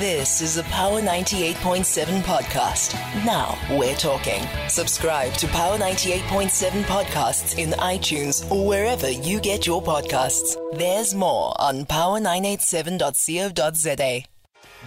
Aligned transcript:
This 0.00 0.40
is 0.40 0.56
a 0.56 0.64
Power 0.64 1.00
98.7 1.00 2.22
podcast. 2.22 2.94
Now 3.24 3.56
we're 3.78 3.94
talking. 3.94 4.42
Subscribe 4.68 5.32
to 5.34 5.46
Power 5.46 5.78
98.7 5.78 6.82
podcasts 6.82 7.56
in 7.58 7.70
iTunes 7.78 8.50
or 8.50 8.66
wherever 8.66 9.08
you 9.08 9.38
get 9.38 9.68
your 9.68 9.80
podcasts. 9.80 10.56
There's 10.76 11.14
more 11.14 11.54
on 11.60 11.84
power987.co.za. 11.84 14.24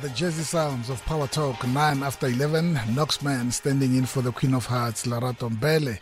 The 0.01 0.09
Jersey 0.09 0.43
Sounds 0.43 0.89
of 0.89 1.01
Power 1.06 1.28
Talk, 1.28 1.65
9 1.65 2.03
after 2.03 2.28
11. 2.28 2.76
Knoxman 2.76 3.53
standing 3.53 3.96
in 3.96 4.05
for 4.05 4.21
the 4.21 4.33
Queen 4.33 4.53
of 4.53 4.65
Hearts, 4.65 5.05
Lerato 5.05 5.49
Mbele. 5.49 5.99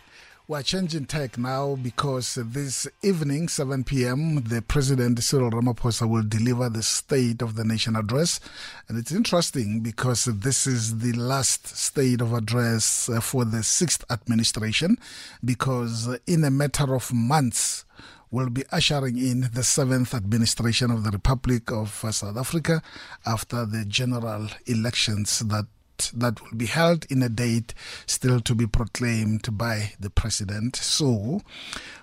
We're 0.48 0.62
changing 0.62 1.06
tack 1.06 1.38
now 1.38 1.74
because 1.74 2.36
this 2.36 2.86
evening, 3.02 3.48
7 3.48 3.82
p.m., 3.82 4.44
the 4.44 4.62
President 4.62 5.20
Cyril 5.20 5.50
Ramaphosa 5.50 6.08
will 6.08 6.22
deliver 6.22 6.68
the 6.68 6.84
State 6.84 7.42
of 7.42 7.56
the 7.56 7.64
Nation 7.64 7.96
address. 7.96 8.38
And 8.86 8.96
it's 8.96 9.10
interesting 9.10 9.80
because 9.80 10.26
this 10.26 10.68
is 10.68 10.98
the 10.98 11.14
last 11.14 11.66
State 11.66 12.20
of 12.20 12.32
Address 12.32 13.08
uh, 13.08 13.20
for 13.20 13.44
the 13.44 13.64
sixth 13.64 14.04
administration 14.08 14.98
because 15.44 16.16
in 16.28 16.44
a 16.44 16.50
matter 16.52 16.94
of 16.94 17.12
months, 17.12 17.84
will 18.30 18.50
be 18.50 18.64
ushering 18.70 19.16
in 19.16 19.48
the 19.52 19.62
seventh 19.62 20.12
administration 20.12 20.90
of 20.90 21.04
the 21.04 21.10
Republic 21.10 21.70
of 21.70 22.04
uh, 22.04 22.10
South 22.10 22.36
Africa 22.36 22.82
after 23.24 23.64
the 23.64 23.84
general 23.84 24.48
elections 24.66 25.38
that 25.40 25.66
that 26.14 26.40
will 26.42 26.56
be 26.56 26.66
held 26.66 27.04
in 27.10 27.22
a 27.22 27.28
date 27.28 27.74
still 28.06 28.40
to 28.40 28.54
be 28.54 28.66
proclaimed 28.66 29.56
by 29.56 29.92
the 29.98 30.10
president. 30.10 30.76
So, 30.76 31.40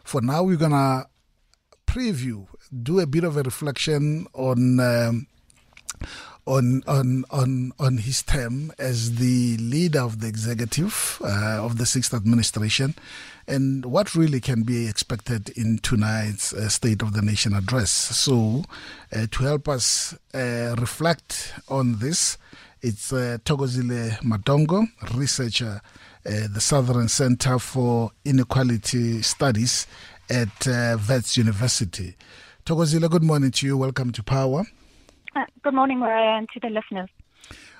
for 0.04 0.22
now, 0.22 0.44
we're 0.44 0.58
gonna 0.58 1.08
preview, 1.88 2.48
do 2.72 3.00
a 3.00 3.08
bit 3.08 3.24
of 3.24 3.38
a 3.38 3.44
reflection 3.44 4.28
on. 4.34 4.80
Um, 4.80 5.28
on 6.46 6.84
on 6.88 7.24
on 7.32 7.72
on 7.80 7.98
his 7.98 8.22
term 8.22 8.74
as 8.78 9.16
the 9.16 9.56
leader 9.58 10.02
of 10.02 10.20
the 10.20 10.28
executive 10.28 11.22
uh, 11.24 11.64
of 11.64 11.78
the 11.78 11.86
sixth 11.86 12.14
administration, 12.14 12.96
and 13.48 13.86
what 13.86 14.16
really 14.16 14.42
can 14.42 14.64
be 14.64 14.88
expected 14.88 15.50
in 15.52 15.78
tonight's 15.80 16.54
uh, 16.54 16.68
State 16.70 17.02
of 17.02 17.14
the 17.14 17.22
Nation 17.22 17.54
address. 17.54 17.92
So, 17.92 18.64
uh, 19.16 19.28
to 19.32 19.44
help 19.44 19.70
us 19.70 20.14
uh, 20.34 20.76
reflect 20.78 21.54
on 21.70 22.00
this, 22.00 22.38
it's 22.84 23.14
uh, 23.14 23.38
Thokozile 23.46 24.20
Madongo, 24.20 24.86
researcher 25.16 25.82
at 26.26 26.54
the 26.54 26.60
Southern 26.60 27.08
Center 27.08 27.58
for 27.58 28.12
Inequality 28.26 29.22
Studies 29.22 29.88
at 30.30 30.68
uh, 30.68 30.98
Wits 31.08 31.38
University. 31.38 32.16
Thokozile, 32.66 33.10
good 33.10 33.24
morning 33.24 33.52
to 33.52 33.66
you. 33.66 33.78
Welcome 33.78 34.12
to 34.12 34.22
Power. 34.22 34.66
Uh, 35.34 35.46
good 35.64 35.74
morning, 35.74 36.00
Mariah, 36.00 36.38
and 36.38 36.50
to 36.50 36.60
the 36.60 36.70
listeners. 36.70 37.10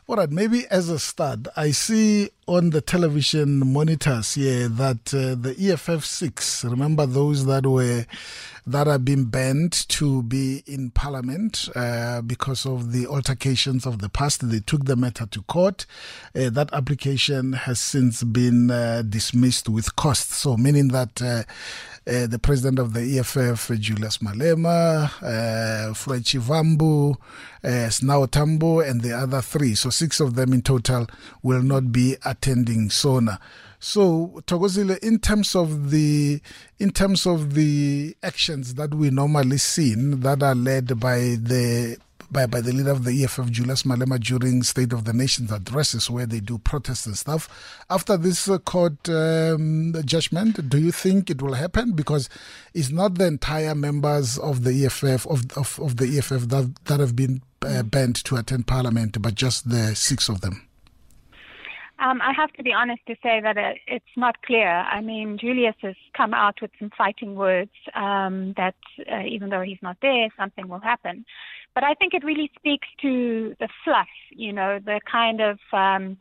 All 0.08 0.16
right, 0.16 0.30
maybe 0.30 0.66
as 0.68 0.88
a 0.88 0.98
start, 0.98 1.48
I 1.58 1.72
see 1.72 2.30
on 2.48 2.72
the 2.72 2.82
television 2.82 3.72
monitors 3.72 4.36
here 4.36 4.68
that 4.68 5.14
uh, 5.14 5.36
the 5.36 5.56
EFF 5.60 6.04
six. 6.04 6.64
Remember 6.64 7.06
those 7.06 7.46
that 7.46 7.66
were 7.66 8.06
that 8.66 8.88
have 8.88 9.04
been 9.04 9.26
banned 9.26 9.74
to 9.90 10.24
be 10.24 10.64
in 10.66 10.90
Parliament 10.92 11.68
uh, 11.76 12.22
because 12.22 12.66
of 12.66 12.94
the 12.94 13.06
altercations 13.08 13.86
of 13.86 14.00
the 14.00 14.10
past. 14.10 14.50
They 14.50 14.62
took 14.62 14.86
the 14.86 14.96
matter 14.96 15.26
to 15.26 15.42
court. 15.44 15.86
Uh, 16.36 16.50
that 16.50 16.74
application 16.74 17.54
has 17.54 17.80
since 17.80 18.24
been 18.24 18.72
uh, 18.72 19.04
dismissed 19.08 19.68
with 19.68 19.96
cost. 19.96 20.32
So 20.32 20.58
meaning 20.58 20.90
that. 20.90 21.22
Uh, 21.22 21.44
uh, 22.06 22.28
the 22.28 22.40
president 22.40 22.80
of 22.80 22.94
the 22.94 23.18
EFF, 23.18 23.80
Julius 23.80 24.18
Malema, 24.18 25.10
uh, 25.22 25.94
Floyd 25.94 26.24
Shivambu, 26.24 27.16
uh, 27.64 27.68
Sinawo 27.68 28.28
Thambo, 28.28 28.86
and 28.86 29.00
the 29.00 29.14
other 29.14 29.42
three. 29.42 29.74
So 29.74 29.90
six 29.90 30.20
of 30.20 30.36
them 30.36 30.52
in 30.52 30.62
total 30.62 31.08
will 31.44 31.62
not 31.62 31.94
be 31.94 32.18
attending 32.34 32.90
SONA. 32.90 33.40
So 33.80 34.42
Thokozile, 34.48 34.98
in 35.00 35.20
terms 35.20 35.56
of 35.56 35.92
the 35.92 36.42
in 36.80 36.92
terms 36.92 37.26
of 37.26 37.54
the 37.54 38.16
actions 38.24 38.76
that 38.76 38.94
we 38.94 39.10
normally 39.10 39.58
seen 39.58 40.22
that 40.22 40.42
are 40.42 40.56
led 40.56 41.00
by 41.00 41.18
the 41.18 41.98
by, 42.32 42.48
by 42.48 42.62
the 42.62 42.74
leader 42.74 42.92
of 42.92 43.04
the 43.04 43.24
EFF, 43.24 43.52
Julius 43.52 43.84
Malema, 43.84 44.20
during 44.20 44.64
State 44.64 44.92
of 44.92 45.06
the 45.06 45.14
Nations 45.14 45.52
addresses 45.52 46.10
where 46.10 46.26
they 46.26 46.40
do 46.40 46.58
protests 46.58 47.06
and 47.06 47.18
stuff. 47.18 47.48
After 47.90 48.18
this 48.18 48.50
uh, 48.50 48.58
court 48.58 49.08
um, 49.08 49.94
judgment, 50.04 50.70
do 50.70 50.80
you 50.80 50.92
think 50.92 51.30
it 51.30 51.42
will 51.42 51.54
happen? 51.54 51.92
Because 51.92 52.30
it's 52.74 52.90
not 52.90 53.16
the 53.16 53.28
entire 53.28 53.76
members 53.76 54.38
of 54.40 54.64
the 54.64 54.86
EFF 54.86 55.28
of 55.28 55.46
of, 55.58 55.80
of 55.80 55.98
the 55.98 56.18
EFF 56.18 56.48
that 56.50 56.74
that 56.86 57.00
have 57.00 57.16
been 57.16 57.42
uh, 57.62 57.84
banned 57.84 58.16
to 58.26 58.36
attend 58.38 58.66
Parliament, 58.66 59.22
but 59.22 59.36
just 59.36 59.70
the 59.70 59.94
six 59.96 60.30
of 60.30 60.42
them. 60.42 60.68
Um, 62.00 62.22
I 62.22 62.34
have 62.34 62.52
to 62.54 62.64
be 62.64 62.74
honest 62.74 63.02
to 63.08 63.16
say 63.24 63.40
that 63.42 63.56
it, 63.56 63.78
it's 63.88 64.18
not 64.18 64.42
clear. 64.42 64.68
I 64.68 65.00
mean, 65.02 65.38
Julius 65.40 65.76
has 65.82 65.96
come 66.18 66.34
out 66.34 66.62
with 66.62 66.72
some 66.80 66.92
fighting 66.98 67.36
words 67.36 67.72
um, 67.96 68.54
that 68.58 68.76
uh, 69.12 69.22
even 69.22 69.50
though 69.50 69.62
he's 69.62 69.82
not 69.82 69.98
there, 70.02 70.28
something 70.38 70.68
will 70.68 70.80
happen. 70.80 71.24
But 71.76 71.84
I 71.84 71.94
think 71.94 72.14
it 72.14 72.24
really 72.24 72.52
speaks 72.58 72.88
to 73.02 73.56
the 73.60 73.70
fluff, 73.84 74.08
you 74.32 74.54
know, 74.54 74.80
the 74.84 75.00
kind 75.10 75.42
of 75.42 75.60
um, 75.72 76.18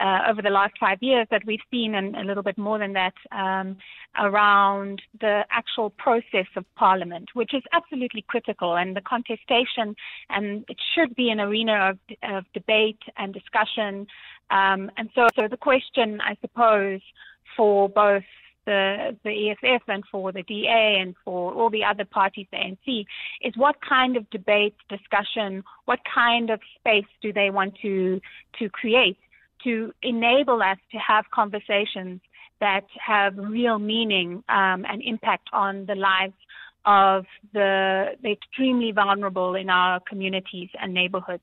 uh, 0.00 0.20
over 0.28 0.42
the 0.42 0.50
last 0.50 0.74
five 0.78 0.98
years 1.00 1.26
that 1.30 1.44
we've 1.46 1.60
seen, 1.70 1.94
and 1.94 2.16
a 2.16 2.24
little 2.24 2.42
bit 2.42 2.58
more 2.58 2.78
than 2.78 2.92
that, 2.94 3.14
um, 3.30 3.76
around 4.18 5.02
the 5.20 5.42
actual 5.50 5.90
process 5.90 6.46
of 6.56 6.64
Parliament, 6.74 7.30
which 7.34 7.54
is 7.54 7.62
absolutely 7.72 8.24
critical, 8.26 8.76
and 8.76 8.96
the 8.96 9.00
contestation, 9.00 9.94
and 10.30 10.64
it 10.68 10.78
should 10.94 11.14
be 11.14 11.30
an 11.30 11.40
arena 11.40 11.90
of, 11.90 11.98
of 12.22 12.44
debate 12.52 13.00
and 13.16 13.34
discussion. 13.34 14.06
Um, 14.50 14.90
and 14.96 15.08
so, 15.14 15.26
so 15.34 15.48
the 15.48 15.56
question, 15.56 16.20
I 16.20 16.36
suppose, 16.40 17.00
for 17.56 17.88
both 17.88 18.24
the 18.64 19.16
the 19.24 19.50
EFF 19.50 19.82
and 19.88 20.04
for 20.10 20.32
the 20.32 20.42
DA 20.44 20.98
and 21.00 21.14
for 21.24 21.52
all 21.52 21.70
the 21.70 21.84
other 21.84 22.04
parties, 22.04 22.46
the 22.50 22.58
ANC, 22.58 23.04
is 23.42 23.56
what 23.56 23.76
kind 23.86 24.16
of 24.16 24.28
debate, 24.30 24.74
discussion, 24.88 25.64
what 25.84 25.98
kind 26.12 26.50
of 26.50 26.60
space 26.78 27.06
do 27.20 27.32
they 27.32 27.50
want 27.50 27.74
to 27.82 28.20
to 28.58 28.68
create 28.68 29.18
to 29.64 29.92
enable 30.02 30.62
us 30.62 30.78
to 30.92 30.98
have 30.98 31.24
conversations 31.32 32.20
that 32.60 32.84
have 33.04 33.36
real 33.36 33.78
meaning 33.78 34.44
um, 34.48 34.84
and 34.88 35.02
impact 35.02 35.48
on 35.52 35.86
the 35.86 35.94
lives 35.94 36.34
of 36.84 37.26
the, 37.52 38.16
the 38.22 38.30
extremely 38.30 38.92
vulnerable 38.92 39.54
in 39.54 39.70
our 39.70 40.00
communities 40.00 40.68
and 40.80 40.94
neighborhoods. 40.94 41.42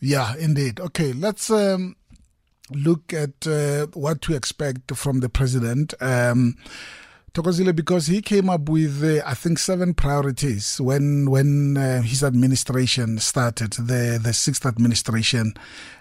Yeah, 0.00 0.34
indeed. 0.36 0.80
Okay, 0.80 1.12
let's 1.12 1.50
um, 1.50 1.96
look 2.70 3.12
at 3.12 3.46
uh, 3.46 3.86
what 3.94 4.20
to 4.22 4.34
expect 4.34 4.94
from 4.94 5.20
the 5.20 5.28
president. 5.28 5.94
Um, 6.00 6.56
Thokozile, 7.32 7.74
because 7.74 8.06
he 8.06 8.22
came 8.22 8.48
up 8.48 8.68
with, 8.68 9.02
uh, 9.02 9.20
I 9.26 9.34
think, 9.34 9.58
seven 9.58 9.92
priorities 9.92 10.80
when 10.80 11.28
when 11.28 11.76
uh, 11.76 12.00
his 12.02 12.22
administration 12.22 13.18
started, 13.18 13.72
the 13.72 14.20
the 14.22 14.32
sixth 14.32 14.64
administration. 14.64 15.54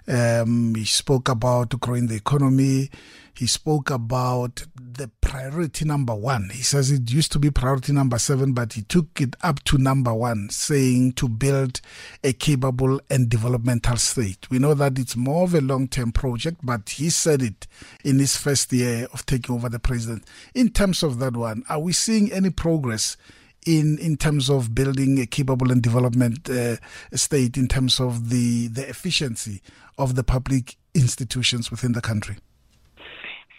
Um, 0.08 0.76
he 0.76 0.86
spoke 0.86 1.30
about 1.30 1.80
growing 1.80 2.08
the 2.08 2.16
economy. 2.16 2.90
He 3.36 3.48
spoke 3.48 3.90
about 3.90 4.66
the 4.76 5.10
priority 5.22 5.86
number 5.86 6.14
one. 6.14 6.52
He 6.54 6.62
says 6.62 6.92
it 6.92 7.10
used 7.10 7.32
to 7.32 7.40
be 7.40 7.50
priority 7.50 7.92
number 7.92 8.20
seven, 8.20 8.54
but 8.54 8.74
he 8.74 8.84
took 8.84 9.20
it 9.20 9.36
up 9.42 9.64
to 9.64 9.80
number 9.80 10.14
one, 10.14 10.50
saying 10.52 11.14
to 11.14 11.28
build 11.28 11.82
a 12.24 12.34
capable 12.34 13.02
and 13.10 13.30
developmental 13.30 13.98
state. 13.98 14.50
We 14.52 14.60
know 14.60 14.76
that 14.76 15.00
it's 15.00 15.16
more 15.16 15.46
of 15.46 15.56
a 15.56 15.62
long 15.62 15.88
term 15.88 16.12
project, 16.12 16.58
but 16.62 16.90
he 16.90 17.10
said 17.10 17.42
it 17.42 17.66
in 18.04 18.20
his 18.20 18.38
first 18.38 18.72
year 18.72 19.08
of 19.14 19.26
taking 19.26 19.56
over 19.56 19.68
the 19.68 19.80
president. 19.80 20.26
In 20.54 20.70
terms 20.70 21.02
of 21.02 21.18
that 21.20 21.36
one, 21.36 21.64
are 21.70 21.80
we 21.80 21.94
seeing 21.94 22.32
any 22.32 22.52
progress? 22.52 23.18
In 23.66 23.98
in 24.00 24.18
terms 24.18 24.50
of 24.50 24.74
building 24.74 25.20
a 25.20 25.26
capable 25.26 25.72
and 25.72 25.82
development 25.82 26.50
uh, 26.50 26.76
state 27.14 27.58
in 27.58 27.68
terms 27.68 28.00
of 28.00 28.30
the 28.30 28.68
the 28.68 28.88
efficiency 28.88 29.62
of 29.98 30.16
the 30.16 30.24
public 30.24 30.76
institutions 30.94 31.72
within 31.72 31.94
the 31.94 32.02
country 32.02 32.38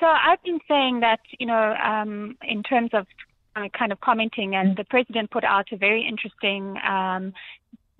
so 0.04 0.06
I've 0.10 0.42
been 0.42 0.60
saying 0.68 1.00
that, 1.00 1.20
you 1.38 1.46
know, 1.46 1.74
um, 1.82 2.36
in 2.42 2.62
terms 2.62 2.90
of 2.92 3.06
uh, 3.56 3.68
kind 3.78 3.90
of 3.90 4.00
commenting, 4.00 4.54
and 4.54 4.76
the 4.76 4.84
president 4.84 5.30
put 5.30 5.44
out 5.44 5.68
a 5.72 5.78
very 5.78 6.06
interesting 6.06 6.76
um, 6.86 7.32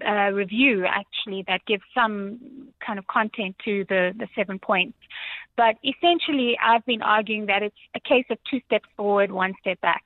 uh, 0.07 0.31
review 0.33 0.85
actually 0.85 1.45
that 1.49 1.65
gives 1.67 1.83
some 1.95 2.69
kind 2.85 2.99
of 2.99 3.07
content 3.07 3.57
to 3.65 3.87
the, 3.89 4.13
the 4.19 4.29
seven 4.35 4.59
points. 4.59 4.99
But 5.57 5.77
essentially, 5.83 6.59
I've 6.63 6.85
been 6.85 7.01
arguing 7.01 7.47
that 7.47 7.63
it's 7.63 7.77
a 7.95 8.01
case 8.01 8.27
of 8.29 8.39
two 8.51 8.61
steps 8.67 8.89
forward, 8.97 9.33
one 9.33 9.55
step 9.61 9.81
back. 9.81 10.05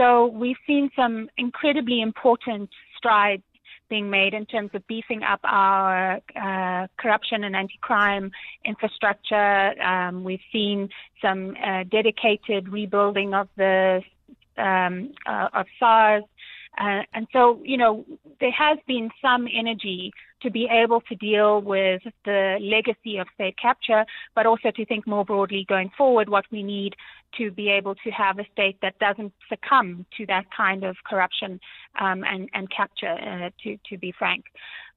So 0.00 0.28
we've 0.28 0.56
seen 0.66 0.88
some 0.96 1.28
incredibly 1.36 2.00
important 2.00 2.70
strides 2.96 3.42
being 3.90 4.08
made 4.08 4.32
in 4.32 4.46
terms 4.46 4.70
of 4.72 4.86
beefing 4.86 5.22
up 5.22 5.40
our 5.44 6.20
uh, 6.34 6.86
corruption 6.96 7.44
and 7.44 7.54
anti-crime 7.54 8.30
infrastructure. 8.64 9.74
Um, 9.82 10.24
we've 10.24 10.40
seen 10.50 10.88
some 11.20 11.54
uh, 11.62 11.84
dedicated 11.90 12.70
rebuilding 12.70 13.34
of 13.34 13.48
the 13.58 14.00
um, 14.56 15.12
uh, 15.26 15.48
of 15.52 15.66
SARS. 15.78 16.24
Uh, 16.78 17.02
and 17.12 17.26
so, 17.30 17.60
you 17.62 17.76
know, 17.76 18.06
there 18.40 18.52
has 18.52 18.78
been 18.86 19.10
some 19.20 19.46
energy 19.52 20.12
to 20.42 20.50
be 20.50 20.68
able 20.70 21.00
to 21.02 21.14
deal 21.14 21.60
with 21.60 22.02
the 22.24 22.56
legacy 22.60 23.18
of 23.18 23.26
state 23.34 23.56
capture, 23.60 24.04
but 24.34 24.46
also 24.46 24.70
to 24.70 24.84
think 24.86 25.06
more 25.06 25.24
broadly 25.24 25.64
going 25.68 25.90
forward 25.96 26.28
what 26.28 26.44
we 26.50 26.62
need 26.62 26.94
to 27.38 27.50
be 27.50 27.68
able 27.68 27.94
to 27.94 28.10
have 28.10 28.38
a 28.38 28.46
state 28.52 28.76
that 28.82 28.98
doesn't 28.98 29.32
succumb 29.48 30.06
to 30.16 30.26
that 30.26 30.44
kind 30.56 30.84
of 30.84 30.96
corruption 31.08 31.60
um, 32.00 32.24
and, 32.24 32.48
and 32.54 32.68
capture, 32.70 33.12
uh, 33.12 33.50
to, 33.62 33.78
to 33.88 33.98
be 33.98 34.12
frank. 34.18 34.44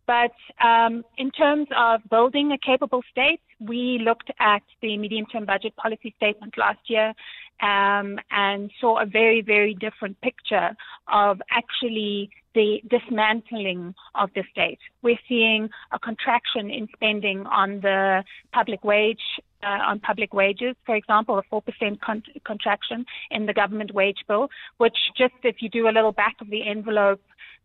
But 0.06 0.34
um, 0.62 1.04
in 1.18 1.32
terms 1.32 1.68
of 1.78 2.02
building 2.10 2.52
a 2.52 2.58
capable 2.58 3.02
state, 3.10 3.40
we 3.60 4.02
looked 4.04 4.32
at 4.40 4.62
the 4.82 4.98
medium 4.98 5.26
term 5.28 5.46
budget 5.46 5.76
policy 5.78 6.14
statement 6.18 6.58
last 6.58 6.80
year 6.88 7.14
um, 7.62 8.20
and 8.32 8.70
saw 8.82 9.02
a 9.02 9.06
very, 9.06 9.42
very 9.42 9.74
different 9.74 10.20
picture 10.22 10.76
of 11.08 11.42
actually 11.50 12.30
the 12.54 12.82
dismantling 12.90 13.96
of 14.16 14.30
the 14.36 14.44
state. 14.52 14.80
We're 15.02 15.20
seeing 15.28 15.70
a 15.92 16.00
contraction 16.00 16.70
in 16.70 16.88
spending 16.94 17.46
on 17.46 17.82
the 17.82 18.24
public 18.52 18.84
wage, 18.84 19.22
uh, 19.64 19.80
on 19.90 20.00
public 20.00 20.34
wages, 20.34 20.76
for 20.86 20.96
example, 20.96 21.38
a 21.38 21.44
4% 21.44 22.00
con- 22.02 22.24
contraction 22.46 23.06
in 23.32 23.46
the 23.46 23.54
government 23.54 23.94
wage 23.94 24.20
bill, 24.28 24.50
which 24.78 24.98
just 25.18 25.34
if 25.44 25.62
you 25.62 25.70
do 25.70 25.88
a 25.88 25.94
little 25.94 26.12
back 26.12 26.36
of 26.42 26.50
the 26.50 26.68
envelope 26.68 27.22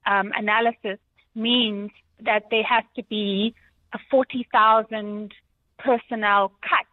um, 0.06 0.32
analysis 0.36 0.98
means 1.34 1.90
that 2.24 2.44
there 2.50 2.64
has 2.64 2.84
to 2.96 3.02
be 3.04 3.54
a 3.92 3.98
40,000 4.10 5.32
personnel 5.78 6.52
cut 6.62 6.86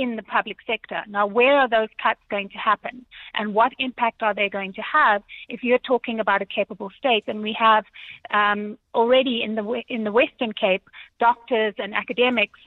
in 0.00 0.16
the 0.16 0.22
public 0.22 0.56
sector. 0.66 1.02
Now, 1.08 1.26
where 1.26 1.56
are 1.56 1.68
those 1.68 1.88
cuts 2.02 2.20
going 2.30 2.48
to 2.50 2.58
happen? 2.58 3.04
And 3.34 3.54
what 3.54 3.72
impact 3.78 4.22
are 4.22 4.34
they 4.34 4.48
going 4.48 4.72
to 4.74 4.82
have 4.82 5.22
if 5.48 5.62
you're 5.62 5.78
talking 5.92 6.20
about 6.20 6.40
a 6.40 6.46
capable 6.46 6.90
state? 6.98 7.24
And 7.26 7.42
we 7.42 7.54
have 7.58 7.84
um, 8.32 8.78
already 8.94 9.42
in 9.42 9.54
the, 9.56 9.82
in 9.88 10.04
the 10.04 10.12
Western 10.12 10.52
Cape, 10.52 10.84
doctors 11.18 11.74
and 11.78 11.94
academics 11.94 12.58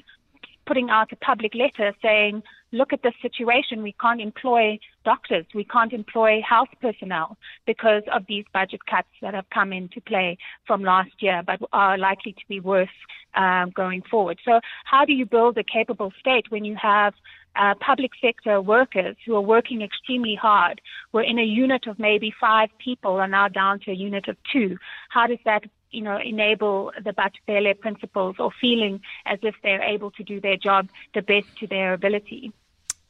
putting 0.65 0.89
out 0.89 1.11
a 1.11 1.15
public 1.17 1.53
letter 1.55 1.93
saying, 2.01 2.41
look 2.71 2.93
at 2.93 3.03
this 3.03 3.13
situation. 3.21 3.83
We 3.83 3.95
can't 3.99 4.21
employ 4.21 4.79
doctors. 5.03 5.45
We 5.53 5.63
can't 5.63 5.93
employ 5.93 6.41
health 6.47 6.69
personnel 6.81 7.37
because 7.65 8.03
of 8.11 8.23
these 8.27 8.45
budget 8.53 8.85
cuts 8.85 9.09
that 9.21 9.33
have 9.33 9.49
come 9.53 9.73
into 9.73 10.01
play 10.01 10.37
from 10.65 10.83
last 10.83 11.11
year, 11.19 11.43
but 11.45 11.59
are 11.73 11.97
likely 11.97 12.33
to 12.33 12.43
be 12.47 12.59
worse 12.59 12.89
um, 13.35 13.71
going 13.71 14.01
forward. 14.03 14.39
So 14.45 14.59
how 14.85 15.05
do 15.05 15.13
you 15.13 15.25
build 15.25 15.57
a 15.57 15.63
capable 15.63 16.11
state 16.19 16.45
when 16.49 16.65
you 16.65 16.75
have 16.75 17.13
uh, 17.55 17.75
public 17.79 18.11
sector 18.19 18.59
workers 18.61 19.15
who 19.25 19.35
are 19.35 19.41
working 19.41 19.83
extremely 19.83 20.33
hard. 20.33 20.81
We're 21.11 21.21
in 21.21 21.37
a 21.37 21.43
unit 21.43 21.85
of 21.85 21.99
maybe 21.99 22.33
five 22.41 22.69
people 22.83 23.11
are 23.17 23.27
now 23.27 23.47
down 23.47 23.79
to 23.81 23.91
a 23.91 23.93
unit 23.93 24.27
of 24.27 24.37
two. 24.51 24.77
How 25.09 25.27
does 25.27 25.37
that 25.45 25.63
you 25.93 26.01
know, 26.01 26.17
enable 26.17 26.91
the 27.03 27.11
Batho 27.11 27.37
Pele 27.47 27.73
principles 27.75 28.35
or 28.39 28.51
feeling 28.59 28.99
as 29.25 29.39
if 29.43 29.55
they're 29.63 29.83
able 29.83 30.11
to 30.11 30.23
do 30.23 30.41
their 30.41 30.57
job 30.57 30.89
the 31.13 31.21
best 31.21 31.55
to 31.59 31.67
their 31.67 31.93
ability. 31.93 32.51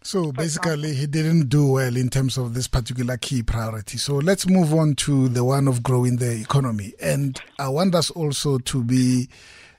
So 0.05 0.33
basically, 0.33 0.93
he 0.93 1.07
didn't 1.07 1.47
do 1.47 1.71
well 1.71 1.95
in 1.95 2.09
terms 2.09 2.37
of 2.37 2.53
this 2.53 2.67
particular 2.67 3.15
key 3.15 3.41
priority. 3.41 3.97
So 3.97 4.15
let's 4.15 4.45
move 4.45 4.73
on 4.73 4.95
to 4.95 5.29
the 5.29 5.45
one 5.45 5.65
of 5.69 5.81
growing 5.81 6.17
the 6.17 6.41
economy. 6.41 6.93
And 7.01 7.39
I 7.57 7.69
want 7.69 7.95
us 7.95 8.11
also 8.11 8.57
to 8.57 8.83
be 8.83 9.29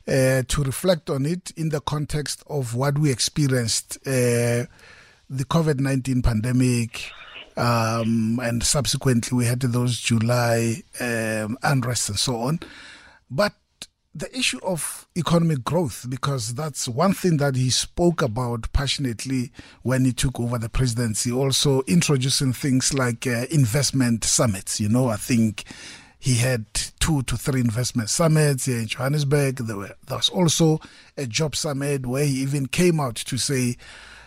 uh, 0.06 0.43
to 0.49 0.62
reflect 0.62 1.11
on 1.11 1.27
it 1.27 1.53
in 1.56 1.71
the 1.71 1.81
context 1.81 2.43
of 2.49 2.75
what 2.75 2.99
we 2.99 3.11
experienced 3.11 3.97
uh, 4.06 4.67
the 5.31 5.45
COVID 5.45 5.81
19 5.81 6.23
pandemic. 6.23 7.11
Um, 7.56 8.41
and 8.43 8.62
subsequently, 8.62 9.37
we 9.37 9.47
had 9.47 9.61
those 9.61 10.01
July 10.01 10.83
um, 11.01 11.56
unrest 11.62 12.09
and 12.09 12.19
so 12.19 12.37
on. 12.37 12.61
But 13.31 13.55
the 14.15 14.37
issue 14.37 14.61
of 14.62 15.09
economic 15.17 15.65
growth, 15.65 16.06
because 16.09 16.55
that's 16.55 16.87
one 16.87 17.12
thing 17.12 17.37
that 17.39 17.56
he 17.56 17.71
spoke 17.71 18.23
about 18.23 18.73
passionately 18.73 19.51
when 19.83 20.05
he 20.05 20.12
took 20.12 20.39
over 20.39 20.56
the 20.56 20.69
presidency, 20.69 21.33
also 21.33 21.83
introducing 21.89 22.53
things 22.53 22.95
like 22.95 23.27
uh, 23.27 23.47
investment 23.51 24.25
summits. 24.25 24.81
You 24.81 24.89
know, 24.89 25.09
I 25.09 25.17
think 25.17 25.65
he 26.25 26.37
had 26.37 26.65
two 27.00 27.23
to 27.25 27.37
three 27.37 27.61
investment 27.61 28.09
summits 28.09 28.65
here 28.65 28.79
in 28.79 28.87
Johannesburg. 28.87 29.56
There, 29.56 29.76
were, 29.76 29.94
there 30.06 30.17
was 30.17 30.31
also 30.31 30.81
a 31.19 31.26
job 31.26 31.55
summit 31.55 32.06
where 32.06 32.25
he 32.25 32.37
even 32.37 32.65
came 32.67 32.99
out 32.99 33.17
to 33.17 33.37
say, 33.37 33.76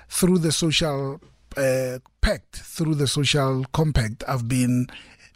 through 0.07 0.37
the 0.37 0.51
social 0.51 1.19
uh, 1.57 1.97
pact, 2.21 2.57
through 2.57 2.93
the 2.93 3.07
social 3.07 3.65
compact, 3.73 4.23
I've 4.27 4.47
been 4.47 4.85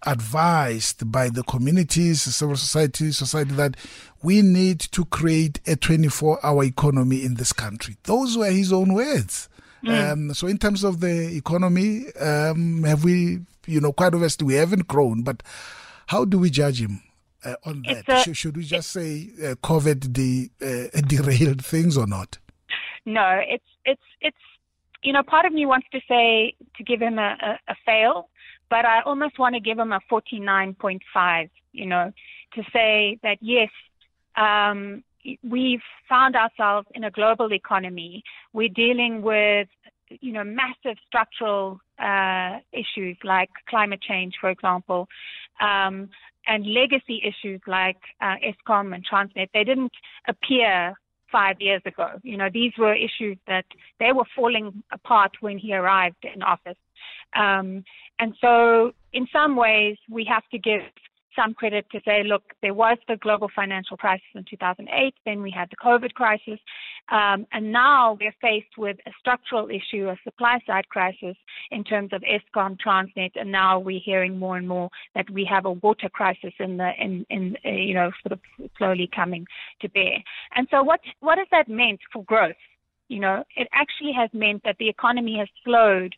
advised 0.06 1.12
by 1.12 1.30
the 1.30 1.42
communities, 1.42 2.22
civil 2.22 2.56
society, 2.56 3.12
society 3.12 3.56
that 3.56 3.76
we 4.22 4.44
need 4.44 4.82
to 4.82 5.06
create 5.06 5.60
a 5.66 5.76
24 5.76 6.46
hour 6.46 6.64
economy 6.64 7.26
in 7.26 7.34
this 7.34 7.54
country. 7.54 7.98
Those 8.04 8.38
were 8.38 8.52
his 8.52 8.72
own 8.72 8.94
words. 8.94 9.50
Mm. 9.84 10.12
Um, 10.12 10.34
so 10.36 10.46
in 10.46 10.60
terms 10.60 10.84
of 10.84 11.00
the 11.00 11.36
economy, 11.36 12.14
um, 12.20 12.84
have 12.84 13.04
we, 13.04 13.40
you 13.66 13.82
know, 13.82 13.94
quite 13.94 14.14
obviously 14.14 14.46
we 14.46 14.54
haven't 14.54 14.88
grown, 14.88 15.24
but 15.24 15.42
how 16.12 16.26
do 16.26 16.38
we 16.38 16.50
judge 16.50 16.82
him 16.82 17.02
uh, 17.46 17.56
on 17.66 17.84
that? 17.88 18.04
A, 18.10 18.24
should, 18.24 18.36
should, 18.36 18.58
we 18.58 18.64
just 18.66 18.92
say 18.92 19.30
uh, 19.42 19.56
COVID 19.70 20.12
de, 20.12 20.52
uh, 20.62 21.02
derailed 21.08 21.64
things 21.64 21.96
or 21.96 22.06
not? 22.06 22.38
No, 23.06 23.40
it's 23.48 23.72
it's 23.86 24.08
it's 24.20 24.44
you 25.04 25.14
know 25.14 25.24
part 25.24 25.46
of 25.46 25.54
me 25.54 25.66
wants 25.66 25.88
to 25.94 26.02
say 26.08 26.54
to 26.76 26.84
give 26.84 27.02
him 27.02 27.18
a, 27.18 27.38
a, 27.50 27.72
a 27.74 27.76
fail, 27.86 28.30
but 28.70 28.84
I 28.86 29.02
almost 29.04 29.40
want 29.40 29.56
to 29.56 29.62
give 29.62 29.80
him 29.80 29.94
a 29.94 30.02
forty 30.10 30.40
nine 30.40 30.76
point 30.76 31.02
five. 31.14 31.50
You 31.72 31.86
know, 31.86 32.12
to 32.56 32.64
say 32.74 33.18
that 33.24 33.38
yes, 33.40 33.70
um, 34.36 35.04
we've 35.44 35.88
found 36.10 36.36
ourselves 36.36 36.88
in 36.94 37.06
a 37.06 37.12
global 37.12 37.54
economy. 37.54 38.24
We're 38.52 38.76
dealing 38.86 39.22
with 39.22 39.70
you 40.20 40.34
know, 40.34 40.44
massive 40.44 40.98
structural 41.08 41.80
uh, 42.00 42.60
issues 42.74 43.18
like 43.24 43.50
climate 43.70 44.02
change, 44.02 44.36
for 44.40 44.50
example, 44.50 45.08
um, 45.62 46.10
and 46.48 46.66
legacy 46.66 47.22
issues 47.24 47.62
like 47.68 47.98
uh, 48.22 48.36
Eskom 48.44 48.94
and 48.94 49.06
Transnet. 49.06 49.50
They 49.54 49.64
didn't 49.64 49.94
appear 50.28 50.96
five 51.32 51.56
years 51.60 51.82
ago. 51.86 52.20
You 52.24 52.38
know, 52.38 52.50
these 52.54 52.74
were 52.78 52.94
issues 52.94 53.38
that 53.48 53.66
they 54.00 54.12
were 54.12 54.26
falling 54.36 54.84
apart 54.92 55.32
when 55.40 55.58
he 55.58 55.74
arrived 55.74 56.26
in 56.36 56.44
office. 56.44 56.78
Um, 57.36 57.84
and 58.20 58.36
so, 58.42 58.92
in 59.14 59.28
some 59.32 59.56
ways, 59.56 59.98
we 60.10 60.26
have 60.26 60.44
to 60.52 60.60
give 60.60 60.82
some 61.36 61.54
credit 61.54 61.86
to 61.92 62.00
say, 62.06 62.24
look, 62.24 62.44
there 62.62 62.74
was 62.74 62.98
the 63.08 63.18
global 63.18 63.50
financial 63.56 63.98
crisis 63.98 64.26
in 64.36 64.46
2008, 64.50 65.14
then 65.26 65.42
we 65.42 65.52
had 65.52 65.70
the 65.70 65.76
COVID 65.78 66.14
crisis, 66.14 66.60
um, 67.12 67.46
and 67.52 67.72
now 67.72 68.18
we're 68.20 68.36
faced 68.42 68.78
with 68.78 68.98
a 69.06 69.12
structural 69.20 69.70
issue, 69.70 70.10
a 70.10 70.18
supply 70.24 70.60
side 70.66 70.88
crisis 70.90 71.36
in 71.72 71.84
terms 71.84 72.12
of 72.14 72.22
Eskom, 72.22 72.78
Transnet, 72.80 73.32
and 73.36 73.52
now 73.52 73.80
we're 73.80 74.02
hearing 74.04 74.38
more 74.38 74.58
and 74.58 74.68
more 74.68 74.90
that 75.16 75.30
we 75.30 75.46
have 75.46 75.66
a 75.66 75.72
water 75.72 76.10
crisis 76.10 76.54
in 76.60 76.78
the 76.78 76.92
in 77.00 77.26
in 77.30 77.58
uh, 77.66 77.70
you 77.70 77.94
know 77.94 78.12
sort 78.24 78.34
of 78.34 78.40
slowly 78.78 79.10
coming 79.14 79.46
to 79.82 79.90
bear. 79.90 80.18
And 80.56 80.68
so, 80.72 80.84
what 80.84 81.00
what 81.20 81.38
has 81.38 81.48
that 81.52 81.68
meant 81.68 82.00
for 82.12 82.24
growth? 82.24 82.56
You 83.08 83.20
know, 83.20 83.44
it 83.58 83.68
actually 83.74 84.14
has 84.14 84.30
meant 84.34 84.64
that 84.64 84.78
the 84.80 84.88
economy 84.88 85.38
has 85.38 85.50
slowed 85.66 86.16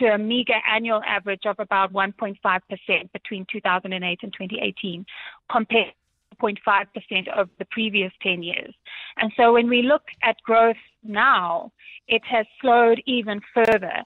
to 0.00 0.06
a 0.06 0.18
meager 0.18 0.60
annual 0.68 1.02
average 1.06 1.46
of 1.46 1.56
about 1.58 1.92
1.5% 1.92 3.12
between 3.12 3.46
2008 3.50 4.18
and 4.22 4.32
2018, 4.32 5.06
compared 5.50 5.92
to 6.30 6.36
0.5% 6.36 7.28
of 7.38 7.48
the 7.58 7.64
previous 7.66 8.12
10 8.22 8.42
years. 8.42 8.74
And 9.18 9.30
so 9.36 9.52
when 9.52 9.68
we 9.68 9.82
look 9.82 10.02
at 10.22 10.36
growth 10.42 10.76
now, 11.04 11.72
it 12.08 12.22
has 12.24 12.46
slowed 12.60 13.02
even 13.06 13.40
further. 13.54 14.02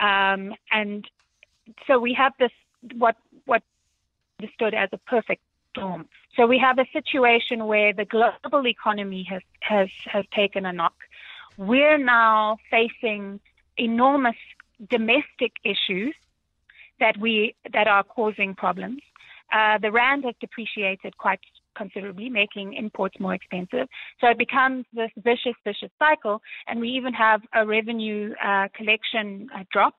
Um, 0.00 0.54
and 0.70 1.08
so 1.86 1.98
we 1.98 2.14
have 2.14 2.32
this, 2.38 2.52
what, 2.94 3.16
what 3.46 3.62
understood 4.40 4.74
as 4.74 4.90
a 4.92 4.98
perfect 4.98 5.42
storm. 5.70 6.06
So 6.36 6.46
we 6.46 6.58
have 6.58 6.78
a 6.78 6.86
situation 6.92 7.66
where 7.66 7.92
the 7.92 8.04
global 8.04 8.66
economy 8.66 9.26
has, 9.30 9.42
has, 9.60 9.88
has 10.04 10.24
taken 10.34 10.66
a 10.66 10.72
knock. 10.72 10.94
We're 11.56 11.98
now 11.98 12.58
facing 12.70 13.40
enormous 13.76 14.36
domestic 14.90 15.52
issues 15.64 16.14
that 17.00 17.16
we 17.18 17.54
that 17.72 17.86
are 17.86 18.02
causing 18.04 18.54
problems. 18.54 19.00
Uh, 19.52 19.78
the 19.78 19.90
rand 19.90 20.24
has 20.24 20.34
depreciated 20.40 21.16
quite 21.16 21.40
considerably, 21.82 22.28
making 22.28 22.74
imports 22.74 23.16
more 23.20 23.34
expensive. 23.34 23.86
So 24.20 24.24
it 24.28 24.38
becomes 24.46 24.84
this 24.92 25.10
vicious, 25.28 25.56
vicious 25.64 25.92
cycle, 25.98 26.36
and 26.66 26.80
we 26.80 26.88
even 26.90 27.14
have 27.14 27.40
a 27.54 27.64
revenue 27.64 28.34
uh, 28.44 28.66
collection 28.76 29.48
uh, 29.54 29.64
drop. 29.72 29.94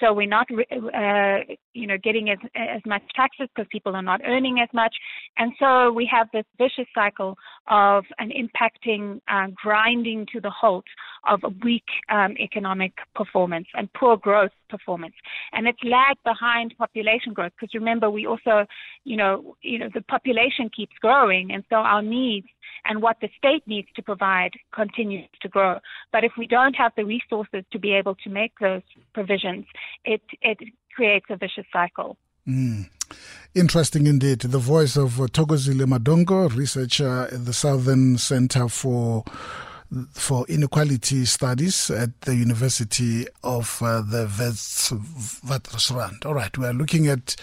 So 0.00 0.12
we're 0.12 0.34
not, 0.38 0.48
uh, 0.50 1.38
you 1.74 1.86
know, 1.86 1.96
getting 2.02 2.26
as, 2.30 2.38
as 2.56 2.82
much 2.84 3.02
taxes 3.14 3.48
because 3.54 3.68
people 3.70 3.94
are 3.94 4.02
not 4.02 4.20
earning 4.26 4.56
as 4.60 4.68
much, 4.72 4.94
and 5.40 5.52
so 5.60 5.92
we 5.92 6.04
have 6.16 6.26
this 6.32 6.44
vicious 6.58 6.90
cycle 6.94 7.36
of 7.68 8.04
an 8.18 8.30
impacting, 8.42 9.20
uh, 9.28 9.48
grinding 9.54 10.26
to 10.32 10.40
the 10.40 10.50
halt 10.50 10.88
of 11.32 11.38
a 11.44 11.52
weak 11.64 11.88
um, 12.10 12.32
economic 12.38 12.92
performance 13.14 13.68
and 13.74 13.92
poor 13.92 14.16
growth 14.16 14.50
performance, 14.68 15.14
and 15.52 15.62
it's 15.68 15.84
lagged 15.84 16.22
behind 16.24 16.74
population 16.78 17.32
growth 17.32 17.52
because 17.54 17.72
remember 17.72 18.10
we 18.10 18.26
also, 18.26 18.66
you 19.04 19.16
know, 19.16 19.54
you 19.62 19.78
know, 19.78 19.88
the 19.94 20.02
population 20.02 20.66
keeps 20.76 20.96
growing, 21.00 21.21
and 21.30 21.64
so 21.70 21.76
our 21.76 22.02
needs 22.02 22.46
and 22.84 23.00
what 23.00 23.16
the 23.20 23.28
state 23.38 23.62
needs 23.66 23.88
to 23.94 24.02
provide 24.02 24.52
continues 24.74 25.28
to 25.40 25.48
grow. 25.48 25.78
But 26.12 26.24
if 26.24 26.32
we 26.36 26.46
don't 26.46 26.74
have 26.74 26.92
the 26.96 27.04
resources 27.04 27.64
to 27.72 27.78
be 27.78 27.92
able 27.92 28.16
to 28.16 28.30
make 28.30 28.58
those 28.60 28.82
provisions, 29.14 29.66
it, 30.04 30.22
it 30.40 30.58
creates 30.94 31.26
a 31.30 31.36
vicious 31.36 31.66
cycle. 31.72 32.16
Mm. 32.46 32.88
Interesting 33.54 34.06
indeed. 34.06 34.40
The 34.40 34.58
voice 34.58 34.96
of 34.96 35.12
Thokozile 35.12 35.86
Madongo, 35.86 36.54
researcher 36.54 37.28
at 37.30 37.44
the 37.44 37.52
Southern 37.52 38.18
Center 38.18 38.68
for 38.68 39.24
for 40.12 40.46
Inequality 40.48 41.24
Studies 41.24 41.90
at 41.90 42.22
the 42.22 42.34
University 42.34 43.26
of 43.44 43.78
uh, 43.82 44.00
the 44.00 44.26
Witwatersrand. 44.26 46.24
All 46.24 46.34
right, 46.34 46.56
we 46.56 46.66
are 46.66 46.72
looking 46.72 47.08
at 47.08 47.36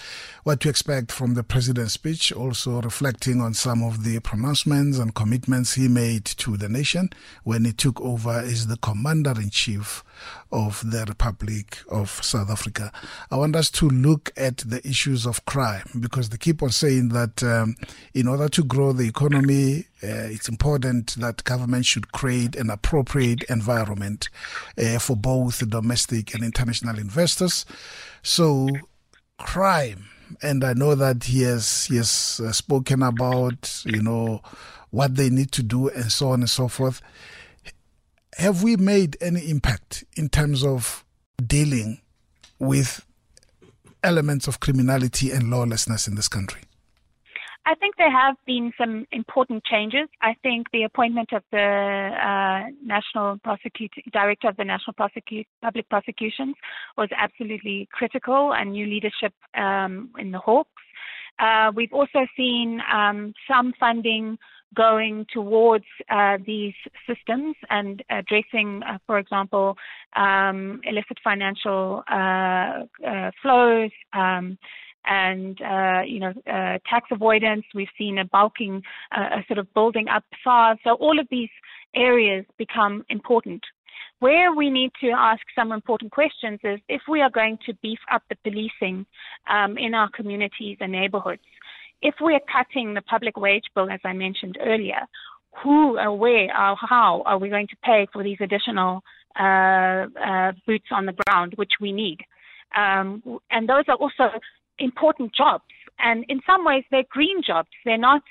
what 0.44 0.62
to 0.62 0.70
expect 0.70 1.12
from 1.12 1.36
the 1.36 1.44
president's 1.44 1.94
speech, 1.94 2.32
also 2.32 2.82
reflecting 2.82 3.42
on 3.42 3.54
some 3.54 3.84
of 3.84 4.04
the 4.04 4.20
pronouncements 4.22 4.98
and 4.98 5.14
commitments 5.14 5.74
he 5.76 5.88
made 5.88 6.26
to 6.26 6.58
the 6.58 6.70
nation 6.70 7.10
when 7.44 7.66
he 7.66 7.72
took 7.72 8.02
over 8.02 8.40
as 8.40 8.68
the 8.68 8.78
commander 8.78 9.34
in 9.40 9.50
chief 9.50 10.04
of 10.52 10.82
the 10.90 11.06
Republic 11.08 11.78
of 11.90 12.10
South 12.24 12.50
Africa. 12.50 12.92
I 13.30 13.36
want 13.38 13.56
us 13.56 13.70
to 13.72 13.88
look 13.88 14.32
at 14.36 14.58
the 14.58 14.86
issues 14.88 15.26
of 15.26 15.46
crime 15.46 15.84
because 16.00 16.30
they 16.30 16.38
keep 16.38 16.64
on 16.64 16.72
saying 16.72 17.10
that 17.10 17.44
um, 17.44 17.76
in 18.14 18.28
order 18.28 18.50
to 18.50 18.64
grow 18.64 18.92
the 18.92 19.08
economy, 19.08 19.86
uh, 20.04 20.28
it's 20.32 20.48
important 20.48 21.16
that 21.20 21.44
government 21.44 21.86
should 21.86 22.12
create 22.12 22.56
an 22.56 22.70
appropriate 22.70 23.44
environment 23.44 24.30
uh, 24.78 25.00
for 25.00 25.16
both 25.16 25.68
domestic 25.70 26.34
and 26.34 26.44
international 26.44 26.98
investors. 26.98 27.66
So, 28.24 28.70
crime, 29.38 30.06
and 30.42 30.64
I 30.64 30.74
know 30.74 30.96
that 30.96 31.26
he 31.26 31.42
has 31.44 31.86
he 31.86 31.98
has 31.98 32.42
uh, 32.44 32.52
spoken 32.52 33.04
about 33.04 33.84
you 33.86 34.02
know 34.02 34.42
what 34.92 35.16
they 35.16 35.30
need 35.30 35.52
to 35.54 35.64
do 35.64 35.90
and 35.90 36.12
so 36.12 36.30
on 36.30 36.42
and 36.42 36.50
so 36.50 36.68
forth 36.68 37.02
have 38.40 38.64
we 38.64 38.78
made 38.78 39.18
any 39.20 39.50
impact 39.50 40.06
in 40.16 40.30
terms 40.30 40.64
of 40.64 41.04
dealing 41.46 42.00
with 42.58 43.06
elements 44.02 44.48
of 44.48 44.62
criminality 44.62 45.30
and 45.32 45.52
lawlessness 45.52 46.08
in 46.08 46.16
this 46.16 46.30
country? 46.30 46.62
I 47.70 47.76
think 47.76 47.98
there 47.98 48.12
have 48.12 48.36
been 48.48 48.74
some 48.80 49.06
important 49.12 49.64
changes. 49.64 50.10
I 50.24 50.34
think 50.42 50.66
the 50.74 50.84
appointment 50.86 51.32
of 51.34 51.44
the 51.52 51.60
uh, 51.60 52.72
national 52.84 53.38
prosecutor, 53.44 54.02
director 54.12 54.48
of 54.48 54.58
the 54.58 54.64
national 54.64 54.96
public 55.62 55.88
prosecutions 55.88 56.56
was 56.98 57.10
absolutely 57.16 57.88
critical, 57.92 58.54
and 58.56 58.72
new 58.72 58.88
leadership 58.88 59.34
um, 59.56 60.10
in 60.18 60.32
the 60.32 60.40
Hawks. 60.40 60.82
Uh, 61.38 61.72
we've 61.76 61.94
also 61.94 62.26
seen 62.36 62.82
um, 62.92 63.34
some 63.48 63.72
funding 63.80 64.40
going 64.76 65.28
towards 65.32 65.86
uh, 66.10 66.38
these 66.44 66.74
systems 67.08 67.56
and 67.70 68.04
addressing, 68.10 68.82
uh, 68.82 68.98
for 69.06 69.20
example, 69.20 69.78
um, 70.16 70.82
illicit 70.86 71.20
financial 71.24 72.04
uh, 72.12 72.86
uh 73.08 73.32
flows. 73.44 73.92
Um, 74.14 74.58
and 75.06 75.60
uh, 75.62 76.02
you 76.06 76.20
know 76.20 76.34
uh, 76.48 76.78
tax 76.90 77.08
avoidance. 77.12 77.66
We've 77.74 77.88
seen 77.98 78.18
a 78.20 78.26
bulking, 78.26 78.82
a 79.12 79.44
sort 79.48 79.60
of 79.60 79.74
building 79.74 80.08
up 80.08 80.24
SARS. 80.44 80.78
So 80.84 80.94
all 80.94 81.20
of 81.20 81.28
these 81.30 81.50
areas 81.96 82.46
become 82.58 83.06
important. 83.10 83.62
Where 84.20 84.54
we 84.54 84.70
need 84.70 84.92
to 85.02 85.12
ask 85.16 85.42
some 85.56 85.72
important 85.72 86.12
questions 86.12 86.60
is 86.64 86.80
if 86.90 87.02
we 87.08 87.22
are 87.22 87.30
going 87.30 87.58
to 87.66 87.74
beef 87.76 88.00
up 88.12 88.22
the 88.30 88.36
policing 88.44 89.06
um, 89.50 89.78
in 89.78 89.94
our 89.94 90.10
communities 90.10 90.78
and 90.82 90.92
neighborhoods, 90.92 91.42
if 92.02 92.16
we're 92.20 92.42
cutting 92.52 92.94
the 92.94 93.02
public 93.02 93.38
wage 93.38 93.64
bill, 93.76 93.90
as 93.90 94.00
I 94.04 94.14
mentioned 94.14 94.58
earlier, 94.62 95.08
who 95.64 95.98
or 95.98 96.18
where 96.18 96.46
or 96.46 96.76
how 96.80 97.24
are 97.26 97.38
we 97.38 97.50
going 97.50 97.68
to 97.68 97.76
pay 97.84 98.08
for 98.12 98.24
these 98.24 98.38
additional 98.42 99.02
uh, 99.40 100.06
uh, 100.24 100.52
boots 100.68 100.88
on 100.92 101.06
the 101.06 101.16
ground, 101.26 101.54
which 101.56 101.74
we 101.80 101.92
need? 101.92 102.20
Um, 102.76 103.24
and 103.50 103.68
those 103.68 103.86
are 103.88 103.96
also 103.96 104.30
important 104.80 105.34
jobs. 105.34 105.64
And 106.00 106.26
in 106.30 106.42
some 106.46 106.64
ways, 106.66 106.84
they're 106.92 107.04
green 107.10 107.42
jobs. 107.46 107.70
They're 107.86 107.98
not 107.98 108.22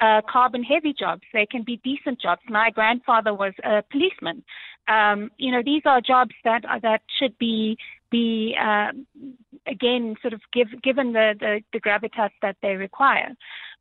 uh, 0.00 0.22
carbon 0.30 0.62
heavy 0.62 0.94
jobs. 0.98 1.22
They 1.32 1.46
can 1.46 1.62
be 1.62 1.80
decent 1.84 2.20
jobs. 2.20 2.40
My 2.48 2.70
grandfather 2.70 3.34
was 3.34 3.52
a 3.64 3.82
policeman. 3.90 4.42
Um, 4.88 5.30
you 5.38 5.52
know, 5.52 5.62
these 5.64 5.82
are 5.84 6.00
jobs 6.00 6.34
that 6.44 6.64
are, 6.64 6.80
that 6.80 7.02
should 7.18 7.36
be 7.38 7.76
be 8.10 8.54
uh, 8.60 8.92
again 9.66 10.16
sort 10.20 10.34
of 10.34 10.40
give, 10.52 10.68
given 10.82 11.12
the, 11.12 11.34
the, 11.38 11.60
the 11.72 11.80
gravitas 11.80 12.30
that 12.42 12.56
they 12.62 12.74
require. 12.74 13.34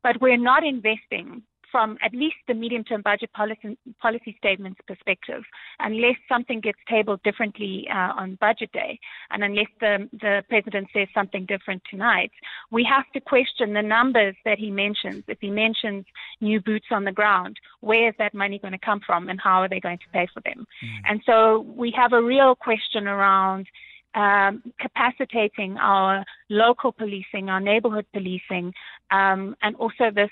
But 0.03 0.21
we're 0.21 0.37
not 0.37 0.63
investing 0.63 1.43
from 1.71 1.97
at 2.03 2.13
least 2.13 2.35
the 2.47 2.53
medium 2.53 2.83
term 2.83 3.01
budget 3.01 3.31
policy, 3.33 3.77
policy 4.01 4.35
statements 4.37 4.79
perspective, 4.87 5.43
unless 5.79 6.15
something 6.27 6.59
gets 6.59 6.79
tabled 6.87 7.21
differently 7.23 7.87
uh, 7.89 8.13
on 8.17 8.37
budget 8.41 8.71
day, 8.71 8.99
and 9.31 9.43
unless 9.43 9.67
the, 9.79 10.09
the 10.13 10.43
president 10.49 10.87
says 10.93 11.07
something 11.13 11.45
different 11.45 11.81
tonight, 11.89 12.31
we 12.71 12.83
have 12.83 13.05
to 13.13 13.19
question 13.19 13.73
the 13.73 13.81
numbers 13.81 14.35
that 14.45 14.59
he 14.59 14.69
mentions. 14.69 15.23
If 15.27 15.39
he 15.41 15.49
mentions 15.49 16.05
new 16.41 16.59
boots 16.61 16.87
on 16.91 17.03
the 17.03 17.11
ground, 17.11 17.57
where 17.79 18.09
is 18.09 18.15
that 18.19 18.33
money 18.33 18.59
going 18.59 18.73
to 18.73 18.77
come 18.77 19.01
from, 19.05 19.29
and 19.29 19.39
how 19.39 19.61
are 19.61 19.69
they 19.69 19.79
going 19.79 19.99
to 19.99 20.09
pay 20.13 20.27
for 20.33 20.41
them? 20.41 20.67
Mm. 20.83 21.09
And 21.09 21.21
so 21.25 21.65
we 21.75 21.91
have 21.95 22.13
a 22.13 22.21
real 22.21 22.55
question 22.55 23.07
around 23.07 23.67
um, 24.15 24.61
capacitating 24.79 25.77
our 25.77 26.25
local 26.49 26.91
policing, 26.91 27.49
our 27.49 27.59
neighborhood 27.59 28.05
policing, 28.13 28.73
um, 29.11 29.55
and 29.61 29.75
also 29.77 30.11
this 30.13 30.29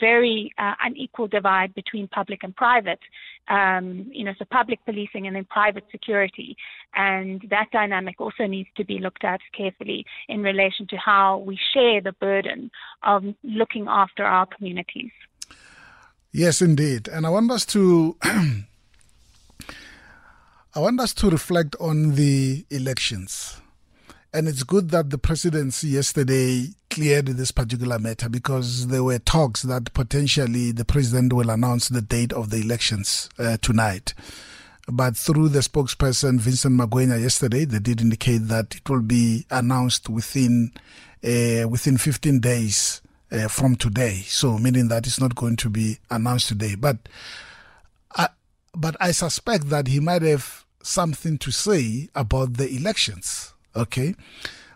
very 0.00 0.52
uh, 0.58 0.74
unequal 0.82 1.28
divide 1.28 1.74
between 1.74 2.08
public 2.08 2.42
and 2.42 2.54
private. 2.56 2.98
Um, 3.48 4.10
you 4.12 4.24
know, 4.24 4.32
so 4.38 4.44
public 4.50 4.84
policing 4.84 5.26
and 5.26 5.36
then 5.36 5.44
private 5.44 5.84
security, 5.90 6.56
and 6.94 7.44
that 7.50 7.70
dynamic 7.72 8.20
also 8.20 8.46
needs 8.46 8.68
to 8.76 8.84
be 8.84 8.98
looked 8.98 9.24
at 9.24 9.40
carefully 9.56 10.04
in 10.28 10.42
relation 10.42 10.86
to 10.88 10.96
how 10.96 11.38
we 11.38 11.58
share 11.72 12.00
the 12.00 12.12
burden 12.12 12.70
of 13.02 13.24
looking 13.42 13.86
after 13.88 14.24
our 14.24 14.46
communities. 14.46 15.10
Yes, 16.32 16.62
indeed, 16.62 17.08
and 17.08 17.26
I 17.26 17.30
want 17.30 17.50
us 17.50 17.66
to. 17.66 18.16
I 20.72 20.78
want 20.78 21.00
us 21.00 21.12
to 21.14 21.28
reflect 21.28 21.74
on 21.80 22.14
the 22.14 22.64
elections. 22.70 23.60
And 24.32 24.46
it's 24.46 24.62
good 24.62 24.90
that 24.90 25.10
the 25.10 25.18
presidency 25.18 25.88
yesterday 25.88 26.68
cleared 26.90 27.26
this 27.26 27.50
particular 27.50 27.98
matter 27.98 28.28
because 28.28 28.86
there 28.86 29.02
were 29.02 29.18
talks 29.18 29.62
that 29.62 29.92
potentially 29.94 30.70
the 30.70 30.84
president 30.84 31.32
will 31.32 31.50
announce 31.50 31.88
the 31.88 32.00
date 32.00 32.32
of 32.32 32.50
the 32.50 32.58
elections 32.58 33.28
uh, 33.36 33.56
tonight. 33.60 34.14
But 34.86 35.16
through 35.16 35.48
the 35.48 35.58
spokesperson 35.58 36.38
Vincent 36.38 36.78
Magwenya 36.78 37.20
yesterday, 37.20 37.64
they 37.64 37.80
did 37.80 38.00
indicate 38.00 38.46
that 38.46 38.76
it 38.76 38.88
will 38.88 39.02
be 39.02 39.46
announced 39.50 40.08
within 40.08 40.70
uh, 41.24 41.66
within 41.68 41.98
15 41.98 42.38
days 42.38 43.02
uh, 43.32 43.48
from 43.48 43.74
today. 43.74 44.22
So 44.26 44.56
meaning 44.56 44.86
that 44.86 45.08
it's 45.08 45.20
not 45.20 45.34
going 45.34 45.56
to 45.56 45.68
be 45.68 45.98
announced 46.10 46.46
today. 46.46 46.76
But 46.76 47.08
but 48.74 48.96
I 49.00 49.12
suspect 49.12 49.68
that 49.70 49.88
he 49.88 50.00
might 50.00 50.22
have 50.22 50.64
something 50.82 51.38
to 51.38 51.50
say 51.50 52.08
about 52.14 52.54
the 52.54 52.68
elections. 52.68 53.54
Okay. 53.74 54.14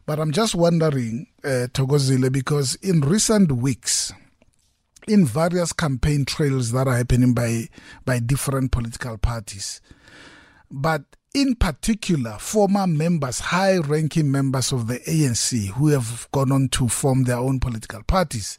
But 0.06 0.20
I'm 0.20 0.32
just 0.32 0.54
wondering, 0.54 1.28
uh, 1.42 1.68
Thokozile, 1.72 2.30
because 2.30 2.74
in 2.76 3.00
recent 3.00 3.50
weeks, 3.52 4.12
in 5.08 5.24
various 5.24 5.72
campaign 5.72 6.24
trails 6.24 6.72
that 6.72 6.86
are 6.86 6.96
happening 6.96 7.32
by 7.34 7.68
by 8.04 8.18
different 8.18 8.70
political 8.72 9.16
parties, 9.16 9.80
but 10.70 11.04
in 11.34 11.56
particular, 11.56 12.36
former 12.38 12.86
members, 12.86 13.40
high 13.40 13.78
ranking 13.78 14.30
members 14.30 14.72
of 14.72 14.86
the 14.86 15.00
ANC 15.00 15.68
who 15.70 15.88
have 15.88 16.28
gone 16.32 16.52
on 16.52 16.68
to 16.68 16.88
form 16.88 17.24
their 17.24 17.38
own 17.38 17.58
political 17.58 18.02
parties, 18.04 18.58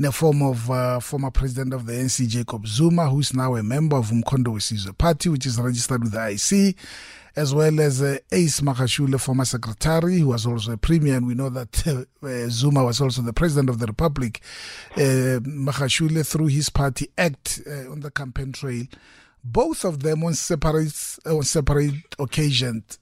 in 0.00 0.04
the 0.04 0.12
form 0.12 0.40
of 0.40 0.70
uh, 0.70 0.98
former 0.98 1.30
president 1.30 1.74
of 1.74 1.84
the 1.84 1.92
ANC, 1.92 2.26
Jacob 2.26 2.66
Zuma, 2.66 3.10
who 3.10 3.20
is 3.20 3.34
now 3.34 3.54
a 3.54 3.62
member 3.62 3.96
of 3.98 4.06
Umkhonto 4.06 4.46
Wesizwe 4.46 4.96
Party, 4.96 5.28
which 5.28 5.44
is 5.44 5.60
registered 5.60 6.02
with 6.02 6.12
the 6.12 6.18
IEC, 6.18 6.74
as 7.36 7.54
well 7.54 7.78
as 7.78 8.00
uh, 8.00 8.16
Ace 8.32 8.62
Magashule, 8.62 9.20
former 9.20 9.44
secretary, 9.44 10.20
who 10.20 10.28
was 10.28 10.46
also 10.46 10.72
a 10.72 10.78
premier, 10.78 11.18
and 11.18 11.26
we 11.26 11.34
know 11.34 11.50
that 11.50 11.86
uh, 12.22 12.48
Zuma 12.48 12.82
was 12.82 13.02
also 13.02 13.20
the 13.20 13.34
president 13.34 13.68
of 13.68 13.78
the 13.78 13.84
republic. 13.84 14.40
Uh, 14.96 15.44
Magashule, 15.44 16.26
through 16.26 16.46
his 16.46 16.70
party, 16.70 17.10
act 17.18 17.60
uh, 17.66 17.92
on 17.92 18.00
the 18.00 18.10
campaign 18.10 18.52
trail 18.52 18.86
both 19.44 19.84
of 19.84 20.02
them 20.02 20.24
on 20.24 20.32
separate 20.34 21.18
on 21.26 21.42
separate 21.42 22.14
occasions, 22.18 22.98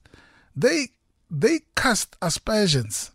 they 0.56 0.88
they 1.30 1.60
cast 1.76 2.16
aspersions 2.22 3.12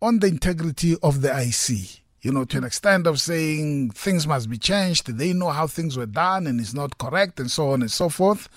on 0.00 0.20
the 0.20 0.28
integrity 0.28 0.96
of 1.02 1.22
the 1.22 1.28
IEC. 1.28 1.99
You 2.22 2.32
know, 2.32 2.44
to 2.44 2.58
an 2.58 2.64
extent 2.64 3.06
of 3.06 3.20
saying 3.20 3.90
things 3.90 4.26
must 4.26 4.50
be 4.50 4.58
changed. 4.58 5.06
They 5.06 5.32
know 5.32 5.50
how 5.50 5.66
things 5.66 5.96
were 5.96 6.06
done 6.06 6.46
and 6.46 6.60
it's 6.60 6.74
not 6.74 6.98
correct, 6.98 7.40
and 7.40 7.50
so 7.50 7.70
on 7.70 7.80
and 7.82 7.90
so 7.90 8.08
forth, 8.08 8.48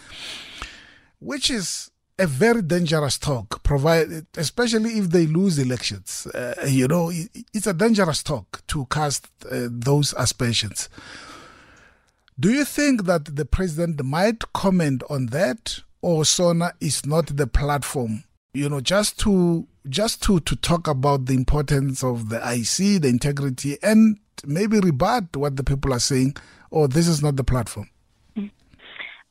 which 1.20 1.50
is 1.50 1.92
a 2.20 2.28
very 2.28 2.62
dangerous 2.62 3.18
talk, 3.18 3.64
provided, 3.64 4.28
especially 4.38 4.92
if 5.00 5.10
they 5.10 5.26
lose 5.26 5.58
elections. 5.58 6.28
Uh, 6.28 6.54
you 6.68 6.88
know, 6.88 7.12
it's 7.54 7.68
a 7.68 7.74
dangerous 7.74 8.22
talk 8.22 8.62
to 8.68 8.86
cast 8.86 9.30
uh, 9.50 9.68
those 9.70 10.14
aspersions. 10.18 10.90
Do 12.40 12.52
you 12.52 12.66
think 12.66 13.06
that 13.06 13.36
the 13.36 13.46
president 13.46 14.04
might 14.04 14.54
comment 14.54 15.04
on 15.10 15.28
that, 15.28 15.80
or 16.02 16.26
SONA 16.26 16.74
is 16.80 17.06
not 17.06 17.38
the 17.38 17.48
platform? 17.48 18.24
You 18.54 18.70
know, 18.70 18.82
just 18.82 19.20
to 19.22 19.68
just 19.90 20.22
to 20.24 20.40
to 20.42 20.56
talk 20.56 20.88
about 20.88 21.26
the 21.26 21.34
importance 21.34 22.04
of 22.04 22.30
the 22.30 22.38
IEC, 22.38 23.02
the 23.02 23.08
integrity, 23.08 23.78
and 23.82 24.20
maybe 24.46 24.80
rebut 24.80 25.36
what 25.36 25.56
the 25.56 25.64
people 25.64 25.92
are 25.92 26.00
saying, 26.00 26.36
or 26.70 26.88
this 26.88 27.08
is 27.08 27.24
not 27.24 27.36
the 27.36 27.44
platform. 27.44 27.90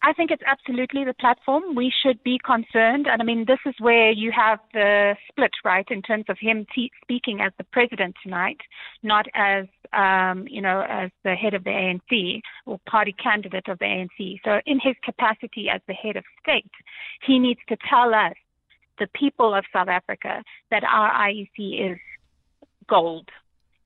I 0.05 0.13
think 0.13 0.33
it's 0.33 0.43
absolutely 0.45 1.05
the 1.05 1.15
platform. 1.15 1.77
We 1.77 1.93
should 2.03 2.23
be 2.25 2.41
concerned. 2.45 3.07
And 3.07 3.23
I 3.23 3.25
mean, 3.25 3.45
this 3.47 3.61
is 3.65 3.75
where 3.79 4.11
you 4.11 4.33
have 4.33 4.59
the 4.73 5.15
split, 5.29 5.53
right, 5.65 5.87
in 5.91 6.03
terms 6.03 6.25
of 6.29 6.39
him 6.41 6.67
t- 6.75 6.91
speaking 7.03 7.41
as 7.41 7.53
the 7.57 7.65
president 7.65 8.17
tonight, 8.21 8.59
not 9.05 9.27
as, 9.35 9.67
um, 9.93 10.49
you 10.49 10.61
know, 10.61 10.85
as 10.89 11.13
the 11.23 11.37
head 11.37 11.55
of 11.55 11.63
the 11.63 11.71
ANC 11.71 12.41
or 12.67 12.81
party 12.91 13.15
candidate 13.23 13.69
of 13.69 13.79
the 13.79 13.85
ANC. 13.85 14.41
So 14.45 14.61
in 14.67 14.81
his 14.81 14.97
capacity 15.05 15.69
as 15.73 15.81
the 15.87 15.95
head 15.95 16.17
of 16.17 16.25
state, 16.43 16.73
he 17.25 17.39
needs 17.39 17.61
to 17.69 17.77
tell 17.89 18.13
us, 18.13 18.35
the 18.99 19.09
people 19.15 19.55
of 19.55 19.65
South 19.73 19.89
Africa, 19.89 20.43
that 20.71 20.85
our 20.85 21.11
IEC 21.11 21.93
is 21.93 21.99
gold 22.89 23.29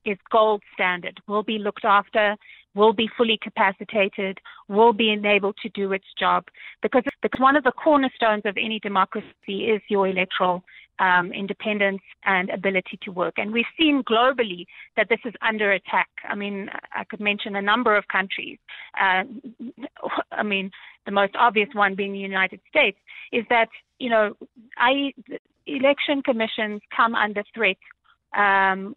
is 0.07 0.17
gold 0.31 0.63
standard, 0.73 1.19
will 1.27 1.43
be 1.43 1.59
looked 1.59 1.85
after, 1.85 2.35
will 2.73 2.93
be 2.93 3.09
fully 3.17 3.37
capacitated, 3.41 4.39
will 4.67 4.93
be 4.93 5.11
enabled 5.11 5.57
to 5.61 5.69
do 5.69 5.91
its 5.91 6.05
job. 6.17 6.45
Because, 6.81 7.03
because 7.21 7.39
one 7.39 7.55
of 7.55 7.63
the 7.63 7.71
cornerstones 7.71 8.43
of 8.45 8.55
any 8.57 8.79
democracy 8.79 9.65
is 9.65 9.81
your 9.89 10.07
electoral 10.07 10.63
um, 10.99 11.31
independence 11.31 12.01
and 12.25 12.49
ability 12.49 12.97
to 13.03 13.11
work. 13.11 13.35
And 13.37 13.51
we've 13.51 13.65
seen 13.77 14.03
globally 14.03 14.65
that 14.95 15.09
this 15.09 15.19
is 15.25 15.33
under 15.41 15.73
attack. 15.73 16.09
I 16.27 16.35
mean, 16.35 16.69
I 16.93 17.03
could 17.03 17.19
mention 17.19 17.55
a 17.55 17.61
number 17.61 17.95
of 17.95 18.07
countries. 18.07 18.57
Uh, 18.99 19.23
I 20.31 20.43
mean, 20.43 20.71
the 21.05 21.11
most 21.11 21.35
obvious 21.37 21.69
one 21.73 21.95
being 21.95 22.13
the 22.13 22.19
United 22.19 22.61
States 22.69 22.97
is 23.31 23.45
that, 23.49 23.69
you 23.99 24.09
know, 24.09 24.33
I, 24.77 25.13
election 25.65 26.21
commissions 26.21 26.81
come 26.95 27.15
under 27.15 27.43
threat 27.53 27.77
um, 28.37 28.95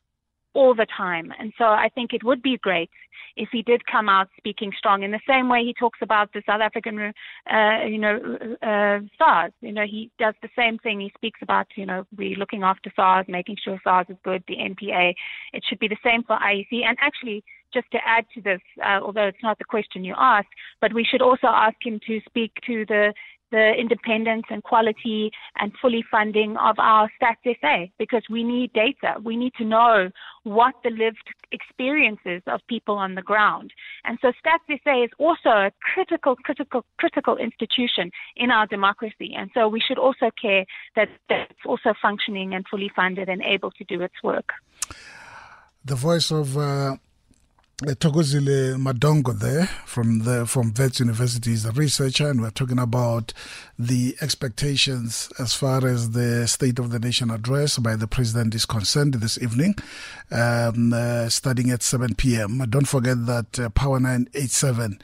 all 0.54 0.74
the 0.74 0.86
time. 0.96 1.32
And 1.38 1.52
so 1.58 1.64
I 1.64 1.88
think 1.94 2.12
it 2.12 2.24
would 2.24 2.42
be 2.42 2.58
great 2.58 2.90
if 3.36 3.48
he 3.52 3.62
did 3.62 3.86
come 3.86 4.08
out 4.08 4.28
speaking 4.36 4.72
strong 4.76 5.02
in 5.02 5.12
the 5.12 5.20
same 5.28 5.48
way 5.48 5.62
he 5.64 5.72
talks 5.72 6.00
about 6.02 6.32
the 6.32 6.42
South 6.46 6.60
African, 6.60 7.12
uh, 7.50 7.84
you 7.86 7.98
know, 7.98 8.18
uh, 8.62 8.98
SARS. 9.16 9.52
You 9.60 9.72
know, 9.72 9.84
he 9.88 10.10
does 10.18 10.34
the 10.42 10.48
same 10.56 10.78
thing. 10.78 11.00
He 11.00 11.12
speaks 11.16 11.40
about, 11.42 11.66
you 11.76 11.86
know, 11.86 12.04
we 12.16 12.34
looking 12.36 12.62
after 12.62 12.92
SARS, 12.96 13.26
making 13.28 13.56
sure 13.62 13.80
SARS 13.84 14.06
is 14.08 14.16
good, 14.24 14.42
the 14.48 14.56
NPA. 14.56 15.14
It 15.52 15.64
should 15.68 15.78
be 15.78 15.88
the 15.88 15.96
same 16.04 16.24
for 16.24 16.36
IEC. 16.36 16.84
And 16.84 16.96
actually, 17.00 17.44
just 17.72 17.90
to 17.92 17.98
add 18.04 18.24
to 18.34 18.40
this, 18.40 18.60
uh, 18.84 19.00
although 19.00 19.28
it's 19.28 19.42
not 19.42 19.58
the 19.58 19.64
question 19.64 20.02
you 20.02 20.14
asked, 20.18 20.48
but 20.80 20.92
we 20.92 21.04
should 21.04 21.22
also 21.22 21.46
ask 21.46 21.76
him 21.82 22.00
to 22.06 22.20
speak 22.26 22.52
to 22.66 22.84
the 22.86 23.14
the 23.50 23.72
independence 23.78 24.44
and 24.50 24.62
quality 24.62 25.30
and 25.58 25.72
fully 25.80 26.04
funding 26.10 26.56
of 26.56 26.78
our 26.78 27.10
Stats 27.20 27.56
SA 27.60 27.86
because 27.98 28.22
we 28.30 28.42
need 28.44 28.72
data. 28.72 29.16
We 29.22 29.36
need 29.36 29.54
to 29.58 29.64
know 29.64 30.10
what 30.44 30.74
the 30.84 30.90
lived 30.90 31.28
experiences 31.52 32.42
of 32.46 32.60
people 32.68 32.96
on 32.96 33.14
the 33.14 33.22
ground. 33.22 33.72
And 34.04 34.18
so 34.22 34.28
Stats 34.28 34.78
SA 34.84 35.04
is 35.04 35.10
also 35.18 35.50
a 35.50 35.72
critical, 35.82 36.36
critical, 36.36 36.84
critical 36.98 37.36
institution 37.36 38.10
in 38.36 38.50
our 38.50 38.66
democracy. 38.66 39.34
And 39.36 39.50
so 39.54 39.68
we 39.68 39.80
should 39.80 39.98
also 39.98 40.30
care 40.40 40.64
that 40.96 41.08
it's 41.28 41.66
also 41.66 41.94
functioning 42.00 42.54
and 42.54 42.64
fully 42.70 42.90
funded 42.94 43.28
and 43.28 43.42
able 43.42 43.70
to 43.72 43.84
do 43.84 44.00
its 44.02 44.14
work. 44.22 44.50
The 45.84 45.94
voice 45.94 46.30
of 46.30 46.56
uh 46.56 46.96
Thokozile 47.80 48.76
Madongo 48.76 49.32
there 49.38 49.64
from 49.86 50.24
the 50.24 50.44
from 50.46 50.74
Wits 50.76 51.00
University 51.00 51.52
is 51.52 51.64
a 51.64 51.72
researcher, 51.72 52.28
and 52.28 52.42
we're 52.42 52.50
talking 52.50 52.78
about 52.78 53.32
the 53.78 54.14
expectations 54.20 55.30
as 55.38 55.54
far 55.54 55.86
as 55.86 56.10
the 56.10 56.46
State 56.46 56.78
of 56.78 56.90
the 56.90 56.98
Nation 56.98 57.30
address 57.30 57.78
by 57.78 57.96
the 57.96 58.06
President 58.06 58.54
is 58.54 58.66
concerned 58.66 59.14
this 59.14 59.40
evening, 59.40 59.76
um, 60.30 60.92
uh, 60.92 61.30
starting 61.30 61.70
at 61.70 61.82
7 61.82 62.16
p.m. 62.16 62.58
Don't 62.68 62.86
forget 62.86 63.24
that 63.24 63.58
uh, 63.58 63.70
Power 63.70 63.98
987 63.98 65.00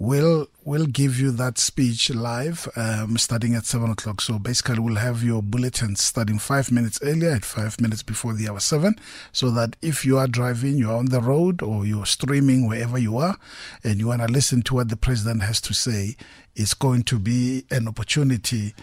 will 0.00 0.48
will 0.64 0.86
give 0.86 1.20
you 1.20 1.30
that 1.30 1.58
speech 1.58 2.10
live 2.10 2.66
um, 2.74 3.18
starting 3.18 3.54
at 3.54 3.66
7 3.66 3.90
o'clock. 3.90 4.20
So 4.22 4.38
basically, 4.38 4.78
we'll 4.78 4.96
have 4.96 5.22
your 5.22 5.42
bulletins 5.42 6.02
starting 6.02 6.38
five 6.38 6.72
minutes 6.72 6.98
earlier 7.02 7.32
at 7.32 7.44
five 7.44 7.78
minutes 7.80 8.02
before 8.02 8.32
the 8.32 8.48
hour 8.48 8.60
7 8.60 8.94
so 9.32 9.50
that 9.50 9.76
if 9.82 10.04
you 10.04 10.16
are 10.16 10.26
driving, 10.26 10.78
you're 10.78 10.96
on 10.96 11.06
the 11.06 11.20
road, 11.20 11.62
or 11.62 11.84
you're 11.84 12.06
streaming 12.06 12.66
wherever 12.66 12.98
you 12.98 13.18
are, 13.18 13.36
and 13.84 14.00
you 14.00 14.06
want 14.08 14.22
to 14.22 14.28
listen 14.28 14.62
to 14.62 14.74
what 14.74 14.88
the 14.88 14.96
president 14.96 15.42
has 15.42 15.60
to 15.62 15.74
say, 15.74 16.16
it's 16.56 16.74
going 16.74 17.02
to 17.04 17.18
be 17.18 17.64
an 17.70 17.86
opportunity 17.86 18.74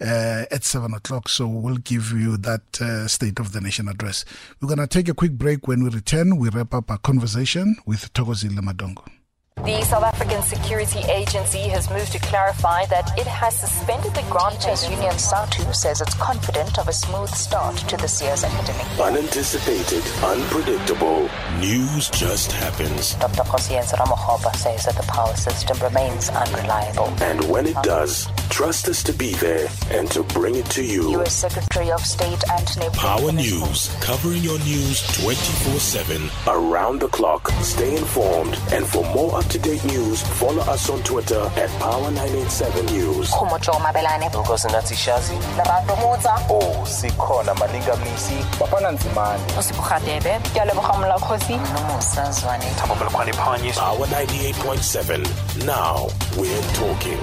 uh, 0.00 0.44
at 0.50 0.62
7 0.62 0.92
o'clock. 0.92 1.30
So 1.30 1.46
we'll 1.46 1.76
give 1.76 2.12
you 2.12 2.36
that 2.38 2.82
uh, 2.82 3.08
State 3.08 3.38
of 3.40 3.52
the 3.52 3.62
Nation 3.62 3.88
address. 3.88 4.26
We're 4.60 4.68
going 4.68 4.78
to 4.78 4.86
take 4.86 5.08
a 5.08 5.14
quick 5.14 5.32
break. 5.32 5.66
When 5.66 5.82
we 5.82 5.90
return, 5.90 6.36
we 6.36 6.50
wrap 6.50 6.74
up 6.74 6.90
our 6.90 6.98
conversation 6.98 7.76
with 7.86 8.12
Thokozile 8.12 8.58
Madongo. 8.58 9.15
The 9.64 9.82
South 9.82 10.04
African 10.04 10.42
Security 10.42 11.00
Agency 11.10 11.62
has 11.70 11.90
moved 11.90 12.12
to 12.12 12.20
clarify 12.20 12.86
that 12.86 13.18
it 13.18 13.26
has 13.26 13.58
suspended 13.58 14.14
the 14.14 14.20
grantors 14.30 14.88
union 14.88 15.10
SADTU 15.14 15.74
says 15.74 16.00
it's 16.00 16.14
confident 16.14 16.78
of 16.78 16.86
a 16.86 16.92
smooth 16.92 17.30
start 17.30 17.76
to 17.88 17.96
this 17.96 18.22
year's 18.22 18.44
academic 18.44 18.86
year. 18.96 19.06
Unanticipated, 19.06 20.04
unpredictable. 20.22 21.28
News 21.58 22.08
just 22.10 22.52
happens. 22.52 23.14
Dr. 23.14 23.42
Kgosientsho 23.42 23.96
Ramokgopa 23.96 24.54
says 24.54 24.84
that 24.84 24.94
the 24.94 25.02
power 25.10 25.34
system 25.34 25.76
remains 25.80 26.28
unreliable. 26.28 27.08
And 27.20 27.42
when 27.50 27.66
it 27.66 27.76
does, 27.82 28.28
trust 28.50 28.88
us 28.88 29.02
to 29.04 29.12
be 29.12 29.32
there 29.34 29.68
and 29.90 30.10
to 30.10 30.22
bring 30.22 30.54
it 30.56 30.66
to 30.66 30.82
you. 30.82 31.10
U.S. 31.12 31.34
Secretary 31.34 31.90
of 31.90 32.00
State 32.00 32.42
Antony 32.50 32.88
Power 32.90 33.32
News, 33.32 33.94
covering 34.00 34.42
your 34.42 34.58
news 34.60 35.02
24-7. 35.18 36.30
Around 36.48 37.00
the 37.00 37.08
clock. 37.08 37.48
Stay 37.62 37.96
informed. 37.96 38.58
And 38.72 38.86
for 38.86 39.04
more 39.14 39.36
up 39.38 39.44
to 39.46 39.58
date 39.58 39.84
news, 39.84 40.22
follow 40.38 40.62
us 40.62 40.88
on 40.90 41.02
Twitter 41.02 41.40
at 41.56 41.70
Power987 41.80 42.92
News. 42.92 43.30
Khumojo 43.30 43.72
Mabelane. 43.80 44.30
Nkosinathi 44.30 44.94
Shazi. 44.94 45.36
Lerato 45.56 45.96
Motsa. 45.96 46.36
Oh, 46.50 46.84
sikhona 46.86 47.54
Malinga 47.54 47.96
Mnisi. 47.96 48.38
Bafana 48.58 48.92
Nzimande. 48.92 49.58
Usibukhadebe. 49.58 50.40
Kyaleboga 50.54 50.92
Mlakhosi. 50.98 51.56
Nomusa 51.56 52.32
Zwane. 52.32 52.64
Thabo 52.76 52.94
Belkhwane 52.94 53.32
Phanyis. 53.32 53.76
Power 53.76 54.06
98.7. 54.06 55.64
Now 55.66 56.08
we're 56.38 56.62
talking. 56.74 57.18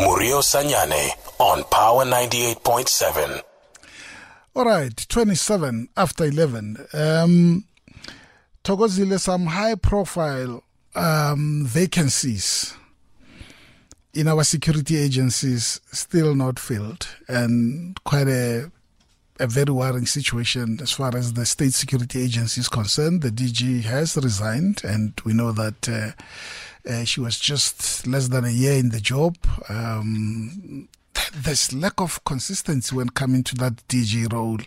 Murio 0.00 0.40
Sanyane 0.40 1.10
on 1.38 1.62
Power 1.64 2.06
98.7. 2.06 3.42
All 4.56 4.64
right, 4.64 4.96
27 5.08 5.90
after 5.94 6.24
11. 6.24 6.86
Um, 6.94 7.64
Thokozile, 8.64 9.20
some 9.20 9.44
high 9.46 9.74
profile 9.74 10.64
um, 10.94 11.66
vacancies 11.66 12.74
in 14.14 14.26
our 14.26 14.42
security 14.42 14.96
agencies 14.96 15.82
still 15.92 16.34
not 16.34 16.58
filled, 16.58 17.06
and 17.28 18.02
quite 18.02 18.28
a 18.28 18.72
a 19.38 19.46
very 19.46 19.72
worrying 19.72 20.06
situation 20.06 20.78
as 20.82 20.92
far 20.92 21.16
as 21.16 21.32
the 21.32 21.46
state 21.46 21.72
security 21.72 22.22
agency 22.22 22.60
is 22.60 22.68
concerned. 22.68 23.22
The 23.22 23.30
DG 23.30 23.82
has 23.82 24.16
resigned, 24.16 24.82
and 24.84 25.14
we 25.24 25.32
know 25.32 25.52
that 25.52 25.88
uh, 25.88 26.10
uh, 26.88 27.04
she 27.04 27.20
was 27.20 27.38
just 27.38 28.06
less 28.06 28.28
than 28.28 28.44
a 28.44 28.50
year 28.50 28.74
in 28.74 28.90
the 28.90 29.00
job. 29.00 29.36
Um, 29.68 30.88
there's 31.34 31.72
lack 31.72 32.00
of 32.00 32.24
consistency 32.24 32.94
when 32.94 33.10
coming 33.10 33.44
to 33.44 33.54
that 33.56 33.86
DG 33.88 34.32
role. 34.32 34.58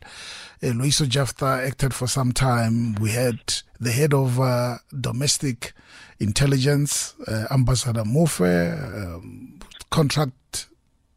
Uh, 0.62 0.68
Loyiso 0.68 1.08
Jafta 1.08 1.64
acted 1.66 1.94
for 1.94 2.08
some 2.08 2.32
time. 2.32 2.96
We 2.96 3.12
had 3.12 3.40
the 3.80 3.92
head 3.92 4.14
of 4.14 4.40
uh, 4.40 4.78
domestic 5.00 5.74
intelligence, 6.20 7.16
uh, 7.28 7.48
Ambassador 7.52 8.04
Muofhe, 8.04 8.74
um, 8.96 9.60
contract 9.90 10.68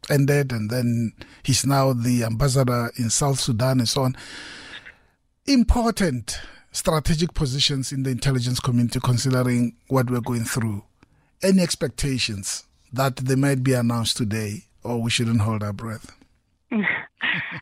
ended, 0.09 0.51
and 0.51 0.69
then 0.69 1.13
he's 1.43 1.65
now 1.65 1.93
the 1.93 2.23
ambassador 2.23 2.91
in 2.97 3.09
South 3.09 3.39
Sudan 3.39 3.79
and 3.79 3.89
so 3.89 4.03
on. 4.03 4.15
Important 5.45 6.39
strategic 6.71 7.33
positions 7.33 7.91
in 7.91 8.03
the 8.03 8.09
intelligence 8.09 8.59
community, 8.59 8.99
considering 9.03 9.75
what 9.87 10.09
we're 10.09 10.21
going 10.21 10.43
through. 10.43 10.83
Any 11.41 11.61
expectations 11.61 12.65
that 12.93 13.17
they 13.17 13.35
might 13.35 13.63
be 13.63 13.73
announced 13.73 14.17
today, 14.17 14.65
or 14.83 15.01
we 15.01 15.09
shouldn't 15.09 15.41
hold 15.41 15.63
our 15.63 15.73
breath? 15.73 16.11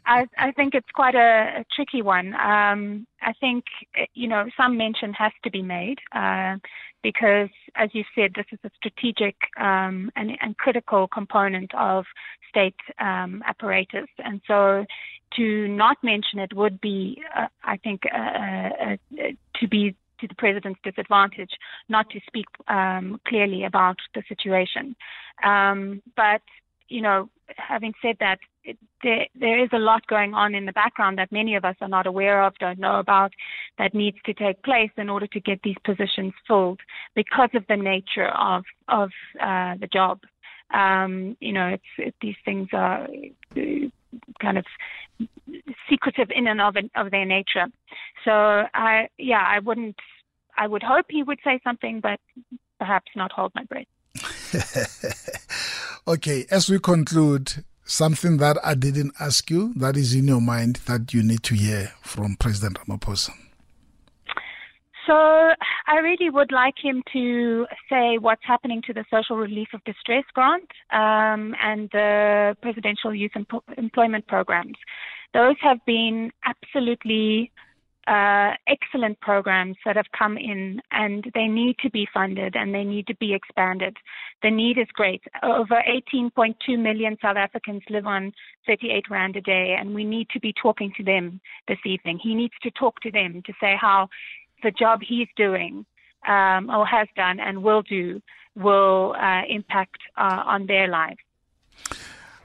I, 0.06 0.26
I 0.38 0.52
think 0.52 0.74
it's 0.74 0.90
quite 0.94 1.16
a, 1.16 1.60
a 1.60 1.66
tricky 1.76 2.02
one. 2.02 2.34
Um, 2.36 3.08
I 3.22 3.34
think, 3.40 3.66
you 4.14 4.28
know, 4.28 4.46
some 4.58 4.78
mention 4.78 5.14
has 5.14 5.32
to 5.44 5.52
be 5.52 5.62
made 5.62 6.00
uh, 6.14 6.58
because, 7.04 7.50
as 7.76 7.90
you 7.94 8.04
said, 8.16 8.32
this 8.36 8.46
is 8.52 8.60
a 8.64 8.72
strategic 8.76 9.36
um, 9.58 10.12
and, 10.16 10.32
and, 10.42 10.58
critical 10.58 11.08
component 11.08 11.74
of 11.76 12.06
state 12.50 12.76
um, 13.00 13.44
apparatus. 13.46 14.08
And 14.20 14.42
so 14.48 14.86
to 15.36 15.68
not 15.68 15.98
mention 16.04 16.40
it 16.40 16.54
would 16.56 16.80
be, 16.80 17.22
uh, 17.36 17.48
I 17.64 17.78
think, 17.78 18.02
uh, 18.14 18.18
uh, 18.18 18.70
uh 18.92 19.32
to 19.60 19.68
be 19.68 19.96
to 20.20 20.28
the 20.28 20.36
president's 20.36 20.80
disadvantage 20.84 21.52
not 21.90 22.10
to 22.10 22.20
speak 22.26 22.46
um, 22.68 23.20
clearly 23.28 23.66
about 23.66 23.98
the 24.14 24.24
situation. 24.28 24.96
Um, 25.44 26.02
but 26.16 26.42
you 26.88 27.02
know, 27.02 27.30
having 27.58 27.94
said 28.02 28.18
that, 28.20 28.40
it, 28.64 28.78
there 29.04 29.28
there 29.40 29.64
is 29.64 29.70
a 29.74 29.80
lot 29.80 30.06
going 30.08 30.34
on 30.34 30.56
in 30.56 30.66
the 30.66 30.72
background 30.72 31.18
that 31.18 31.32
many 31.32 31.56
of 31.56 31.66
us 31.66 31.76
are 31.82 31.88
not 31.88 32.08
aware 32.08 32.44
of, 32.44 32.56
don't 32.60 32.80
know 32.80 33.00
about, 33.00 33.32
that 33.78 33.94
needs 33.94 34.18
to 34.26 34.34
take 34.34 34.64
place 34.64 34.92
in 34.98 35.10
order 35.10 35.28
to 35.28 35.40
get 35.40 35.62
these 35.64 35.76
positions 35.84 36.34
filled 36.48 36.80
because 37.16 37.50
of 37.54 37.66
the 37.68 37.76
nature 37.76 38.28
of 38.28 38.64
of 38.88 39.10
uh, 39.40 39.76
the 39.80 39.90
job. 39.92 40.22
Um, 40.74 41.38
you 41.40 41.54
know, 41.54 41.68
it's 41.68 41.84
it, 41.98 42.16
these 42.22 42.36
things 42.44 42.70
are 42.74 43.08
uh, 43.56 43.62
kind 44.42 44.58
of 44.58 44.66
secretive 45.90 46.30
in 46.34 46.48
and 46.48 46.62
of 46.62 46.76
of 46.96 47.12
their 47.12 47.26
nature. 47.26 47.68
So 48.24 48.32
I 48.74 49.08
yeah, 49.18 49.44
I 49.46 49.60
wouldn't. 49.60 49.98
I 50.58 50.68
would 50.68 50.84
hope 50.84 51.08
he 51.10 51.24
would 51.24 51.40
say 51.44 51.60
something, 51.64 52.00
but 52.00 52.20
perhaps 52.80 53.12
not 53.16 53.32
hold 53.32 53.52
my 53.56 53.64
breath. 53.66 53.88
okay, 56.08 56.46
as 56.50 56.70
we 56.70 56.80
conclude, 56.80 57.66
something 57.84 58.38
that 58.38 58.58
I 58.64 58.74
didn't 58.74 59.14
ask 59.20 59.50
you 59.50 59.74
that 59.76 59.98
is 59.98 60.14
in 60.14 60.28
your 60.28 60.42
mind 60.42 60.78
that 60.86 61.14
you 61.14 61.24
need 61.24 61.44
to 61.44 61.56
hear 61.56 61.92
from 62.02 62.36
President 62.38 62.80
Ramaphosa. 62.80 63.32
So 65.06 65.14
I 65.14 65.98
really 66.02 66.30
would 66.30 66.52
like 66.52 66.76
him 66.82 67.04
to 67.14 67.68
say 67.90 68.18
what's 68.18 68.42
happening 68.44 68.82
to 68.88 68.94
the 68.94 69.06
social 69.14 69.38
relief 69.38 69.68
of 69.74 69.84
distress 69.84 70.24
grant 70.34 70.70
um, 70.92 71.56
and 71.62 71.90
the 71.92 72.58
presidential 72.62 73.14
youth 73.14 73.34
employment 73.78 74.26
programs. 74.28 74.78
Those 75.34 75.56
have 75.62 75.78
been 75.86 76.32
absolutely 76.46 77.52
uh, 78.08 78.52
excellent 78.68 79.20
programs 79.20 79.76
that 79.84 79.96
have 79.96 80.06
come 80.18 80.38
in 80.38 80.80
and 80.92 81.26
they 81.34 81.48
need 81.48 81.76
to 81.80 81.90
be 81.90 82.08
funded 82.14 82.56
and 82.56 82.74
they 82.74 82.84
need 82.84 83.08
to 83.08 83.16
be 83.16 83.34
expanded. 83.34 83.98
The 84.44 84.52
need 84.52 84.78
is 84.78 84.88
great. 84.94 85.24
Over 85.42 85.82
18.2 86.14 86.80
million 86.80 87.18
South 87.22 87.38
Africans 87.38 87.82
live 87.90 88.06
on 88.06 88.32
38 88.68 89.06
Rand 89.10 89.36
a 89.36 89.42
day 89.42 89.76
and 89.80 89.94
we 89.94 90.04
need 90.04 90.30
to 90.30 90.40
be 90.40 90.54
talking 90.54 90.94
to 90.98 91.04
them 91.04 91.42
this 91.68 91.80
evening. 91.86 92.20
He 92.22 92.36
needs 92.36 92.54
to 92.62 92.72
talk 92.72 93.00
to 93.02 93.12
them 93.12 93.42
to 93.46 93.54
say 93.60 93.76
how 93.80 94.08
the 94.64 94.72
job 94.72 95.02
he's 95.02 95.28
doing 95.36 95.86
um, 96.28 96.70
or 96.70 96.86
has 96.86 97.08
done 97.16 97.40
and 97.40 97.64
will 97.64 97.82
do 97.82 98.22
will 98.56 99.16
uh, 99.20 99.42
impact 99.50 100.00
uh, 100.18 100.44
on 100.46 100.66
their 100.66 100.88
lives. 100.88 101.20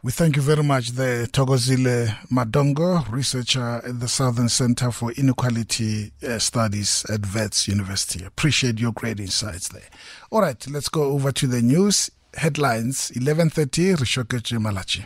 We 0.03 0.13
thank 0.13 0.37
you 0.37 0.43
very 0.43 0.63
much, 0.63 0.93
the 0.93 1.29
Thokozile 1.31 2.09
Madongo, 2.33 3.07
researcher 3.13 3.83
at 3.85 4.01
the 4.01 4.09
Southern 4.09 4.49
Center 4.49 4.91
for 4.91 5.13
Inequality 5.13 6.11
uh, 6.27 6.39
Studies 6.39 7.05
at 7.11 7.21
Wits 7.35 7.69
University. 7.69 8.25
Appreciate 8.25 8.81
your 8.81 8.93
great 8.93 9.21
insights 9.21 9.69
there. 9.69 9.91
All 10.31 10.41
right, 10.41 10.67
let's 10.71 10.89
go 10.89 11.03
over 11.03 11.33
to 11.33 11.47
the 11.47 11.61
news 11.61 12.11
headlines. 12.35 13.11
11:30, 13.15 13.97
Rishoke 13.97 14.59
Malachi. 14.59 15.05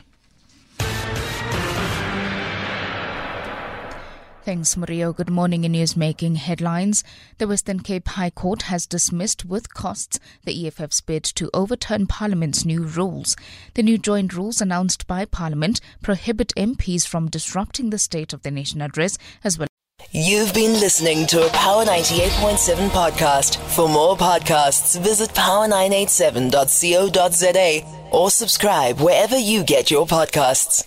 Thanks, 4.44 4.76
Mario. 4.76 5.12
Good 5.14 5.30
morning 5.30 5.64
in 5.64 5.72
newsmaking 5.72 6.36
headlines. 6.36 7.02
The 7.38 7.48
Western 7.48 7.80
Cape 7.80 8.08
High 8.08 8.28
Court 8.28 8.64
has 8.64 8.86
dismissed 8.86 9.46
with 9.46 9.72
costs 9.72 10.20
the 10.44 10.66
EFF's 10.66 11.00
bid 11.00 11.24
to 11.36 11.48
overturn 11.54 12.06
Parliament's 12.06 12.66
new 12.66 12.82
rules. 12.82 13.36
The 13.72 13.82
new 13.82 13.96
joint 13.96 14.34
rules 14.34 14.60
announced 14.60 15.06
by 15.06 15.24
Parliament 15.24 15.80
prohibit 16.02 16.52
MPs 16.58 17.06
from 17.06 17.30
disrupting 17.30 17.88
the 17.88 17.98
State 17.98 18.34
of 18.34 18.42
the 18.42 18.50
Nation 18.50 18.82
address 18.82 19.16
as 19.42 19.58
well. 19.58 19.68
You've 20.10 20.52
been 20.52 20.74
listening 20.74 21.26
to 21.28 21.46
a 21.46 21.48
Power 21.48 21.86
98.7 21.86 22.90
podcast. 22.90 23.56
For 23.74 23.88
more 23.88 24.14
podcasts, 24.14 25.00
visit 25.00 25.30
power987.co.za 25.30 28.10
or 28.12 28.30
subscribe 28.30 29.00
wherever 29.00 29.38
you 29.38 29.64
get 29.64 29.90
your 29.90 30.06
podcasts. 30.06 30.86